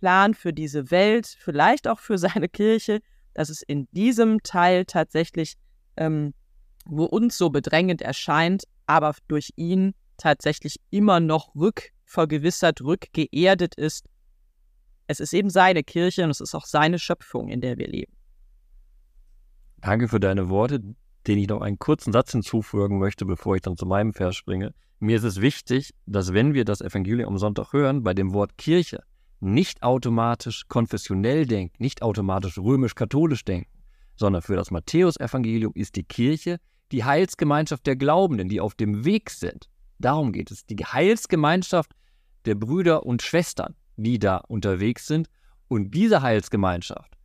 Plan 0.00 0.34
für 0.34 0.52
diese 0.52 0.90
Welt, 0.90 1.26
vielleicht 1.26 1.86
auch 1.86 2.00
für 2.00 2.18
seine 2.18 2.48
Kirche, 2.48 3.00
dass 3.34 3.48
es 3.48 3.62
in 3.62 3.88
diesem 3.92 4.42
Teil 4.42 4.84
tatsächlich, 4.84 5.54
ähm, 5.96 6.34
wo 6.84 7.04
uns 7.04 7.38
so 7.38 7.50
bedrängend 7.50 8.02
erscheint, 8.02 8.64
aber 8.86 9.14
durch 9.28 9.50
ihn 9.56 9.94
tatsächlich 10.16 10.76
immer 10.90 11.20
noch 11.20 11.54
rückvergewissert, 11.54 12.80
rückgeerdet 12.82 13.74
ist. 13.74 14.06
Es 15.06 15.20
ist 15.20 15.32
eben 15.32 15.50
seine 15.50 15.82
Kirche 15.82 16.24
und 16.24 16.30
es 16.30 16.40
ist 16.40 16.54
auch 16.54 16.66
seine 16.66 16.98
Schöpfung, 16.98 17.48
in 17.48 17.60
der 17.60 17.78
wir 17.78 17.88
leben. 17.88 18.12
Danke 19.78 20.08
für 20.08 20.20
deine 20.20 20.48
Worte, 20.48 20.80
den 21.26 21.38
ich 21.38 21.48
noch 21.48 21.60
einen 21.60 21.78
kurzen 21.78 22.12
Satz 22.12 22.32
hinzufügen 22.32 22.98
möchte, 22.98 23.24
bevor 23.24 23.56
ich 23.56 23.62
dann 23.62 23.76
zu 23.76 23.86
meinem 23.86 24.14
Vers 24.14 24.36
springe. 24.36 24.74
Mir 25.00 25.16
ist 25.16 25.24
es 25.24 25.40
wichtig, 25.40 25.90
dass 26.06 26.32
wenn 26.32 26.54
wir 26.54 26.64
das 26.64 26.80
Evangelium 26.80 27.30
am 27.30 27.38
Sonntag 27.38 27.72
hören, 27.72 28.04
bei 28.04 28.14
dem 28.14 28.32
Wort 28.32 28.56
Kirche 28.56 29.02
nicht 29.40 29.82
automatisch 29.82 30.68
konfessionell 30.68 31.46
denken, 31.46 31.74
nicht 31.78 32.02
automatisch 32.02 32.58
römisch-katholisch 32.58 33.44
denken, 33.44 33.70
sondern 34.14 34.42
für 34.42 34.54
das 34.54 34.70
Matthäusevangelium 34.70 35.72
ist 35.74 35.96
die 35.96 36.04
Kirche 36.04 36.58
die 36.92 37.04
Heilsgemeinschaft 37.04 37.86
der 37.86 37.96
Glaubenden, 37.96 38.48
die 38.48 38.60
auf 38.60 38.74
dem 38.74 39.04
Weg 39.04 39.30
sind. 39.30 39.68
Darum 39.98 40.32
geht 40.32 40.50
es. 40.50 40.66
Die 40.66 40.76
Heilsgemeinschaft 40.76 41.92
der 42.44 42.54
Brüder 42.54 43.06
und 43.06 43.22
Schwestern, 43.22 43.74
die 43.96 44.18
da 44.18 44.36
unterwegs 44.36 45.06
sind. 45.06 45.28
Und 45.68 45.92
diese 45.92 46.22
Heilsgemeinschaft, 46.22 47.16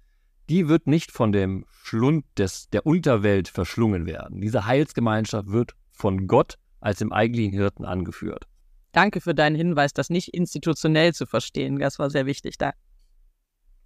die 0.49 0.69
wird 0.69 0.87
nicht 0.87 1.11
von 1.11 1.31
dem 1.31 1.65
Schlund 1.83 2.25
des, 2.37 2.69
der 2.69 2.85
Unterwelt 2.85 3.49
verschlungen 3.49 4.05
werden. 4.05 4.39
Diese 4.39 4.65
Heilsgemeinschaft 4.65 5.49
wird 5.49 5.75
von 5.91 6.27
Gott 6.27 6.57
als 6.79 7.01
im 7.01 7.11
eigentlichen 7.11 7.53
Hirten 7.53 7.83
angeführt. 7.83 8.47
Danke 8.93 9.19
für 9.19 9.35
deinen 9.35 9.55
Hinweis, 9.55 9.91
das 9.93 10.09
nicht 10.09 10.33
institutionell 10.33 11.13
zu 11.13 11.25
verstehen. 11.25 11.79
Das 11.79 11.99
war 11.99 12.09
sehr 12.09 12.25
wichtig. 12.25 12.57
Da. 12.57 12.71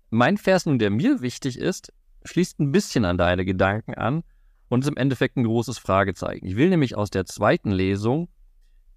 Mein 0.09 0.37
Vers 0.37 0.65
nun, 0.65 0.77
der 0.77 0.91
mir 0.91 1.21
wichtig 1.21 1.57
ist, 1.57 1.91
schließt 2.25 2.59
ein 2.59 2.71
bisschen 2.71 3.05
an 3.05 3.17
deine 3.17 3.45
Gedanken 3.45 3.95
an 3.95 4.23
und 4.71 4.85
ist 4.85 4.87
im 4.87 4.95
Endeffekt 4.95 5.35
ein 5.35 5.43
großes 5.43 5.77
Fragezeichen. 5.79 6.45
Ich 6.45 6.55
will 6.55 6.69
nämlich 6.69 6.95
aus 6.95 7.09
der 7.09 7.25
zweiten 7.25 7.71
Lesung 7.71 8.29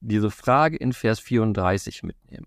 diese 0.00 0.30
Frage 0.30 0.76
in 0.76 0.92
Vers 0.92 1.18
34 1.18 2.04
mitnehmen. 2.04 2.46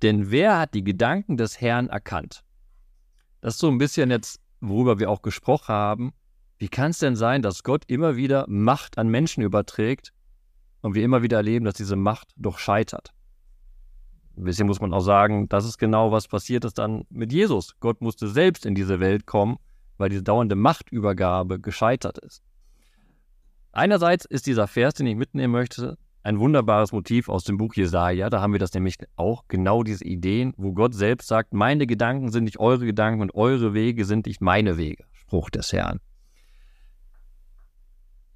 Denn 0.00 0.30
wer 0.30 0.58
hat 0.58 0.72
die 0.72 0.84
Gedanken 0.84 1.36
des 1.36 1.60
Herrn 1.60 1.90
erkannt? 1.90 2.42
Das 3.42 3.54
ist 3.54 3.60
so 3.60 3.68
ein 3.68 3.76
bisschen 3.76 4.10
jetzt, 4.10 4.40
worüber 4.62 4.98
wir 4.98 5.10
auch 5.10 5.20
gesprochen 5.20 5.68
haben. 5.68 6.12
Wie 6.56 6.68
kann 6.68 6.92
es 6.92 6.98
denn 6.98 7.14
sein, 7.14 7.42
dass 7.42 7.62
Gott 7.62 7.84
immer 7.88 8.16
wieder 8.16 8.46
Macht 8.48 8.96
an 8.96 9.08
Menschen 9.08 9.42
überträgt 9.42 10.14
und 10.80 10.94
wir 10.94 11.04
immer 11.04 11.22
wieder 11.22 11.36
erleben, 11.36 11.66
dass 11.66 11.74
diese 11.74 11.96
Macht 11.96 12.32
doch 12.36 12.56
scheitert. 12.58 13.12
Ein 14.38 14.44
bisschen 14.44 14.66
muss 14.66 14.80
man 14.80 14.94
auch 14.94 15.00
sagen, 15.00 15.46
das 15.50 15.66
ist 15.66 15.76
genau, 15.76 16.10
was 16.10 16.26
passiert 16.26 16.64
ist 16.64 16.78
dann 16.78 17.04
mit 17.10 17.34
Jesus. 17.34 17.74
Gott 17.80 18.00
musste 18.00 18.28
selbst 18.28 18.64
in 18.64 18.74
diese 18.74 18.98
Welt 18.98 19.26
kommen, 19.26 19.58
weil 19.98 20.08
diese 20.08 20.22
dauernde 20.22 20.54
Machtübergabe 20.54 21.60
gescheitert 21.60 22.18
ist. 22.18 22.42
Einerseits 23.72 24.24
ist 24.24 24.46
dieser 24.46 24.66
Vers, 24.66 24.94
den 24.94 25.06
ich 25.06 25.16
mitnehmen 25.16 25.52
möchte, 25.52 25.98
ein 26.22 26.38
wunderbares 26.38 26.92
Motiv 26.92 27.28
aus 27.28 27.44
dem 27.44 27.58
Buch 27.58 27.74
Jesaja. 27.74 28.30
Da 28.30 28.40
haben 28.40 28.52
wir 28.52 28.58
das 28.58 28.72
nämlich 28.72 28.96
auch 29.16 29.44
genau 29.48 29.82
diese 29.82 30.04
Ideen, 30.04 30.54
wo 30.56 30.72
Gott 30.72 30.94
selbst 30.94 31.28
sagt: 31.28 31.52
Meine 31.52 31.86
Gedanken 31.86 32.30
sind 32.30 32.44
nicht 32.44 32.58
eure 32.58 32.86
Gedanken 32.86 33.20
und 33.20 33.34
eure 33.34 33.74
Wege 33.74 34.04
sind 34.04 34.26
nicht 34.26 34.40
meine 34.40 34.78
Wege. 34.78 35.04
Spruch 35.12 35.50
des 35.50 35.72
Herrn. 35.72 36.00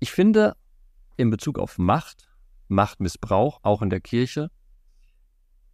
Ich 0.01 0.13
finde, 0.13 0.55
in 1.17 1.31
Bezug 1.31 1.59
auf 1.59 1.79
Macht 1.79 2.29
Machtmissbrauch, 2.69 3.61
auch 3.63 3.83
in 3.83 3.91
der 3.91 4.01
Kirche, 4.01 4.51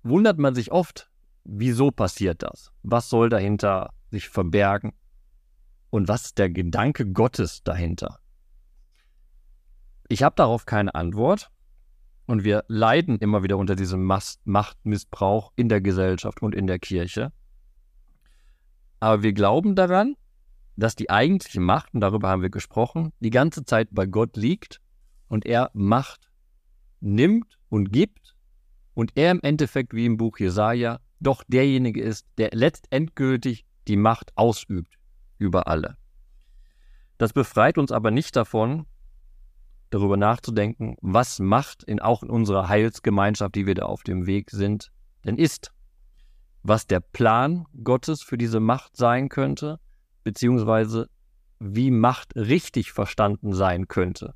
wundert 0.03 0.39
man 0.39 0.55
sich 0.55 0.73
oft, 0.73 1.11
wieso 1.45 1.91
passiert 1.91 2.43
das? 2.43 2.71
Was 2.83 3.11
soll 3.11 3.29
dahinter 3.29 3.93
sich 4.11 4.29
verbergen? 4.29 4.93
Und 5.95 6.09
was 6.09 6.25
ist 6.25 6.39
der 6.39 6.51
Gedanke 6.51 7.07
Gottes 7.07 7.63
dahinter? 7.63 8.19
Ich 10.09 10.25
habe 10.25 10.35
darauf 10.35 10.67
keine 10.67 10.93
Antwort 10.97 11.53
und 12.27 12.43
wir 12.43 12.65
leiden 12.67 13.21
immer 13.21 13.45
wieder 13.45 13.59
unter 13.59 13.77
diesem 13.77 14.03
Machtmissbrauch 14.03 15.53
in 15.55 15.69
der 15.69 15.81
Gesellschaft 15.81 16.43
und 16.43 16.53
in 16.53 16.67
der 16.67 16.81
Kirche. 16.81 17.31
Aber 18.99 19.23
wir 19.23 19.35
glauben 19.35 19.77
daran, 19.77 20.17
dass 20.75 20.97
die 20.97 21.11
eigentliche 21.11 21.61
Macht, 21.61 21.95
und 21.95 22.01
darüber 22.01 22.29
haben 22.29 22.43
wir 22.43 22.51
gesprochen, 22.51 23.13
die 23.21 23.31
ganze 23.31 23.65
Zeit 23.65 23.87
bei 23.93 24.07
Gott 24.07 24.37
liegt 24.37 24.81
und 25.29 25.47
er 25.47 25.71
Macht 25.75 26.29
nimmt 26.99 27.57
und 27.69 27.93
gibt 27.93 28.35
und 28.95 29.13
er 29.15 29.31
im 29.31 29.41
Endeffekt, 29.43 29.95
wie 29.95 30.07
im 30.07 30.17
Buch 30.17 30.41
Jesaja, 30.41 30.99
doch 31.21 31.45
derjenige 31.45 32.03
ist, 32.03 32.27
der 32.37 32.51
letztendgültig 32.53 33.65
die 33.87 33.97
Macht 33.97 34.33
ausübt 34.37 34.99
über 35.39 35.69
alle. 35.69 35.97
Das 37.19 37.33
befreit 37.33 37.79
uns 37.79 37.93
aber 37.93 38.11
nicht 38.11 38.37
davon, 38.37 38.87
darüber 39.91 40.17
nachzudenken, 40.17 40.97
was 41.01 41.39
Macht 41.39 41.85
in, 41.85 42.01
auch 42.01 42.23
in 42.23 42.31
unserer 42.31 42.69
Heilsgemeinschaft, 42.69 43.55
die 43.55 43.67
wir 43.67 43.75
da 43.75 43.85
auf 43.87 44.03
dem 44.03 44.27
Weg 44.27 44.51
sind, 44.51 44.91
denn 45.25 45.37
ist. 45.37 45.73
Was 46.63 46.87
der 46.87 47.01
Plan 47.01 47.67
Gottes 47.85 48.23
für 48.23 48.39
diese 48.39 48.59
Macht 48.59 48.97
sein 48.97 49.29
könnte, 49.29 49.79
beziehungsweise 50.25 51.09
wie 51.61 51.91
Macht 51.91 52.35
richtig 52.35 52.93
verstanden 52.93 53.53
sein 53.53 53.87
könnte 53.87 54.35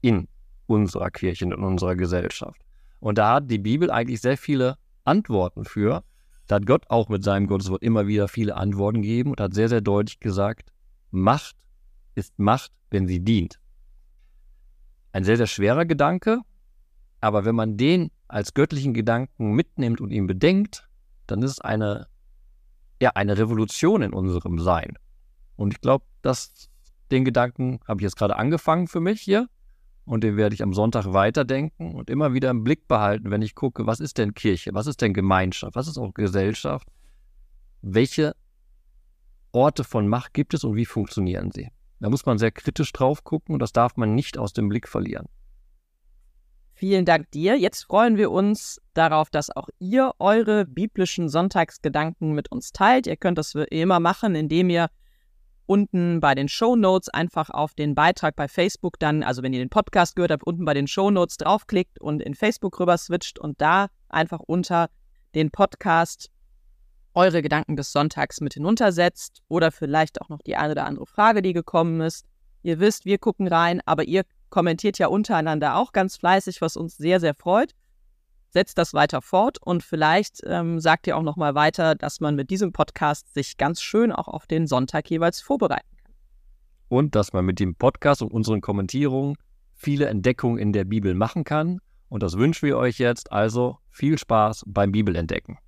in 0.00 0.28
unserer 0.66 1.10
Kirche 1.10 1.44
in 1.46 1.54
unserer 1.54 1.96
Gesellschaft. 1.96 2.60
Und 3.00 3.18
da 3.18 3.34
hat 3.34 3.50
die 3.50 3.58
Bibel 3.58 3.90
eigentlich 3.90 4.20
sehr 4.20 4.36
viele 4.36 4.76
Antworten 5.04 5.64
für. 5.64 6.04
Da 6.50 6.56
hat 6.56 6.66
Gott 6.66 6.90
auch 6.90 7.08
mit 7.08 7.22
seinem 7.22 7.46
Gotteswort 7.46 7.80
immer 7.80 8.08
wieder 8.08 8.26
viele 8.26 8.56
Antworten 8.56 9.02
gegeben 9.02 9.30
und 9.30 9.40
hat 9.40 9.54
sehr, 9.54 9.68
sehr 9.68 9.80
deutlich 9.80 10.18
gesagt, 10.18 10.72
Macht 11.12 11.54
ist 12.16 12.40
Macht, 12.40 12.72
wenn 12.90 13.06
sie 13.06 13.20
dient. 13.20 13.60
Ein 15.12 15.22
sehr, 15.22 15.36
sehr 15.36 15.46
schwerer 15.46 15.84
Gedanke, 15.84 16.40
aber 17.20 17.44
wenn 17.44 17.54
man 17.54 17.76
den 17.76 18.10
als 18.26 18.52
göttlichen 18.52 18.94
Gedanken 18.94 19.52
mitnimmt 19.52 20.00
und 20.00 20.10
ihn 20.10 20.26
bedenkt, 20.26 20.88
dann 21.28 21.40
ist 21.42 21.52
es 21.52 21.60
eine, 21.60 22.08
ja, 23.00 23.10
eine 23.10 23.38
Revolution 23.38 24.02
in 24.02 24.12
unserem 24.12 24.58
Sein. 24.58 24.98
Und 25.54 25.74
ich 25.74 25.80
glaube, 25.80 26.04
dass 26.20 26.68
den 27.12 27.24
Gedanken 27.24 27.78
habe 27.86 28.00
ich 28.00 28.02
jetzt 28.02 28.16
gerade 28.16 28.34
angefangen 28.34 28.88
für 28.88 28.98
mich 28.98 29.20
hier 29.20 29.48
und 30.04 30.24
den 30.24 30.36
werde 30.36 30.54
ich 30.54 30.62
am 30.62 30.74
Sonntag 30.74 31.12
weiterdenken 31.12 31.94
und 31.94 32.10
immer 32.10 32.34
wieder 32.34 32.50
im 32.50 32.64
Blick 32.64 32.88
behalten, 32.88 33.30
wenn 33.30 33.42
ich 33.42 33.54
gucke, 33.54 33.86
was 33.86 34.00
ist 34.00 34.18
denn 34.18 34.34
Kirche, 34.34 34.70
was 34.74 34.86
ist 34.86 35.00
denn 35.00 35.14
Gemeinschaft, 35.14 35.74
was 35.74 35.88
ist 35.88 35.98
auch 35.98 36.14
Gesellschaft, 36.14 36.88
welche 37.82 38.34
Orte 39.52 39.84
von 39.84 40.08
Macht 40.08 40.34
gibt 40.34 40.54
es 40.54 40.64
und 40.64 40.76
wie 40.76 40.86
funktionieren 40.86 41.50
sie. 41.52 41.70
Da 42.00 42.08
muss 42.08 42.24
man 42.24 42.38
sehr 42.38 42.50
kritisch 42.50 42.92
drauf 42.92 43.24
gucken 43.24 43.54
und 43.54 43.60
das 43.60 43.72
darf 43.72 43.96
man 43.96 44.14
nicht 44.14 44.38
aus 44.38 44.52
dem 44.52 44.68
Blick 44.68 44.88
verlieren. 44.88 45.26
Vielen 46.72 47.04
Dank 47.04 47.30
dir. 47.32 47.58
Jetzt 47.58 47.82
freuen 47.82 48.16
wir 48.16 48.30
uns 48.30 48.80
darauf, 48.94 49.28
dass 49.28 49.54
auch 49.54 49.68
ihr 49.78 50.12
eure 50.18 50.64
biblischen 50.64 51.28
Sonntagsgedanken 51.28 52.32
mit 52.32 52.50
uns 52.50 52.72
teilt. 52.72 53.06
Ihr 53.06 53.16
könnt 53.16 53.36
das 53.36 53.54
wie 53.54 53.64
immer 53.64 54.00
machen, 54.00 54.34
indem 54.34 54.70
ihr 54.70 54.88
unten 55.66 56.20
bei 56.20 56.34
den 56.34 56.48
Show 56.48 56.76
Notes 56.76 57.08
einfach 57.08 57.50
auf 57.50 57.74
den 57.74 57.94
Beitrag 57.94 58.36
bei 58.36 58.48
Facebook 58.48 58.98
dann, 58.98 59.22
also 59.22 59.42
wenn 59.42 59.52
ihr 59.52 59.60
den 59.60 59.70
Podcast 59.70 60.16
gehört 60.16 60.32
habt, 60.32 60.44
unten 60.44 60.64
bei 60.64 60.74
den 60.74 60.86
Show 60.86 61.10
Notes 61.10 61.36
draufklickt 61.36 62.00
und 62.00 62.22
in 62.22 62.34
Facebook 62.34 62.78
rüber 62.80 62.98
switcht 62.98 63.38
und 63.38 63.60
da 63.60 63.88
einfach 64.08 64.40
unter 64.40 64.88
den 65.34 65.50
Podcast 65.50 66.30
eure 67.14 67.42
Gedanken 67.42 67.76
des 67.76 67.92
Sonntags 67.92 68.40
mit 68.40 68.54
hinuntersetzt 68.54 69.42
oder 69.48 69.72
vielleicht 69.72 70.20
auch 70.20 70.28
noch 70.28 70.42
die 70.42 70.56
eine 70.56 70.72
oder 70.72 70.86
andere 70.86 71.06
Frage, 71.06 71.42
die 71.42 71.52
gekommen 71.52 72.00
ist. 72.00 72.24
Ihr 72.62 72.78
wisst, 72.78 73.04
wir 73.04 73.18
gucken 73.18 73.48
rein, 73.48 73.80
aber 73.84 74.04
ihr 74.04 74.24
kommentiert 74.50 74.98
ja 74.98 75.08
untereinander 75.08 75.76
auch 75.76 75.92
ganz 75.92 76.16
fleißig, 76.16 76.60
was 76.60 76.76
uns 76.76 76.96
sehr, 76.96 77.20
sehr 77.20 77.34
freut. 77.34 77.74
Setzt 78.50 78.78
das 78.78 78.94
weiter 78.94 79.22
fort 79.22 79.58
und 79.62 79.82
vielleicht 79.82 80.40
ähm, 80.44 80.80
sagt 80.80 81.06
ihr 81.06 81.16
auch 81.16 81.22
noch 81.22 81.36
mal 81.36 81.54
weiter, 81.54 81.94
dass 81.94 82.20
man 82.20 82.34
mit 82.34 82.50
diesem 82.50 82.72
Podcast 82.72 83.32
sich 83.32 83.56
ganz 83.56 83.80
schön 83.80 84.10
auch 84.10 84.26
auf 84.26 84.46
den 84.46 84.66
Sonntag 84.66 85.08
jeweils 85.08 85.40
vorbereiten 85.40 85.96
kann. 86.02 86.12
Und 86.88 87.14
dass 87.14 87.32
man 87.32 87.44
mit 87.44 87.60
dem 87.60 87.76
Podcast 87.76 88.22
und 88.22 88.32
unseren 88.32 88.60
Kommentierungen 88.60 89.36
viele 89.74 90.06
Entdeckungen 90.06 90.58
in 90.58 90.72
der 90.72 90.84
Bibel 90.84 91.14
machen 91.14 91.44
kann. 91.44 91.80
Und 92.08 92.24
das 92.24 92.36
wünschen 92.36 92.66
wir 92.66 92.76
euch 92.76 92.98
jetzt. 92.98 93.30
Also 93.30 93.78
viel 93.88 94.18
Spaß 94.18 94.64
beim 94.66 94.90
Bibelentdecken. 94.90 95.58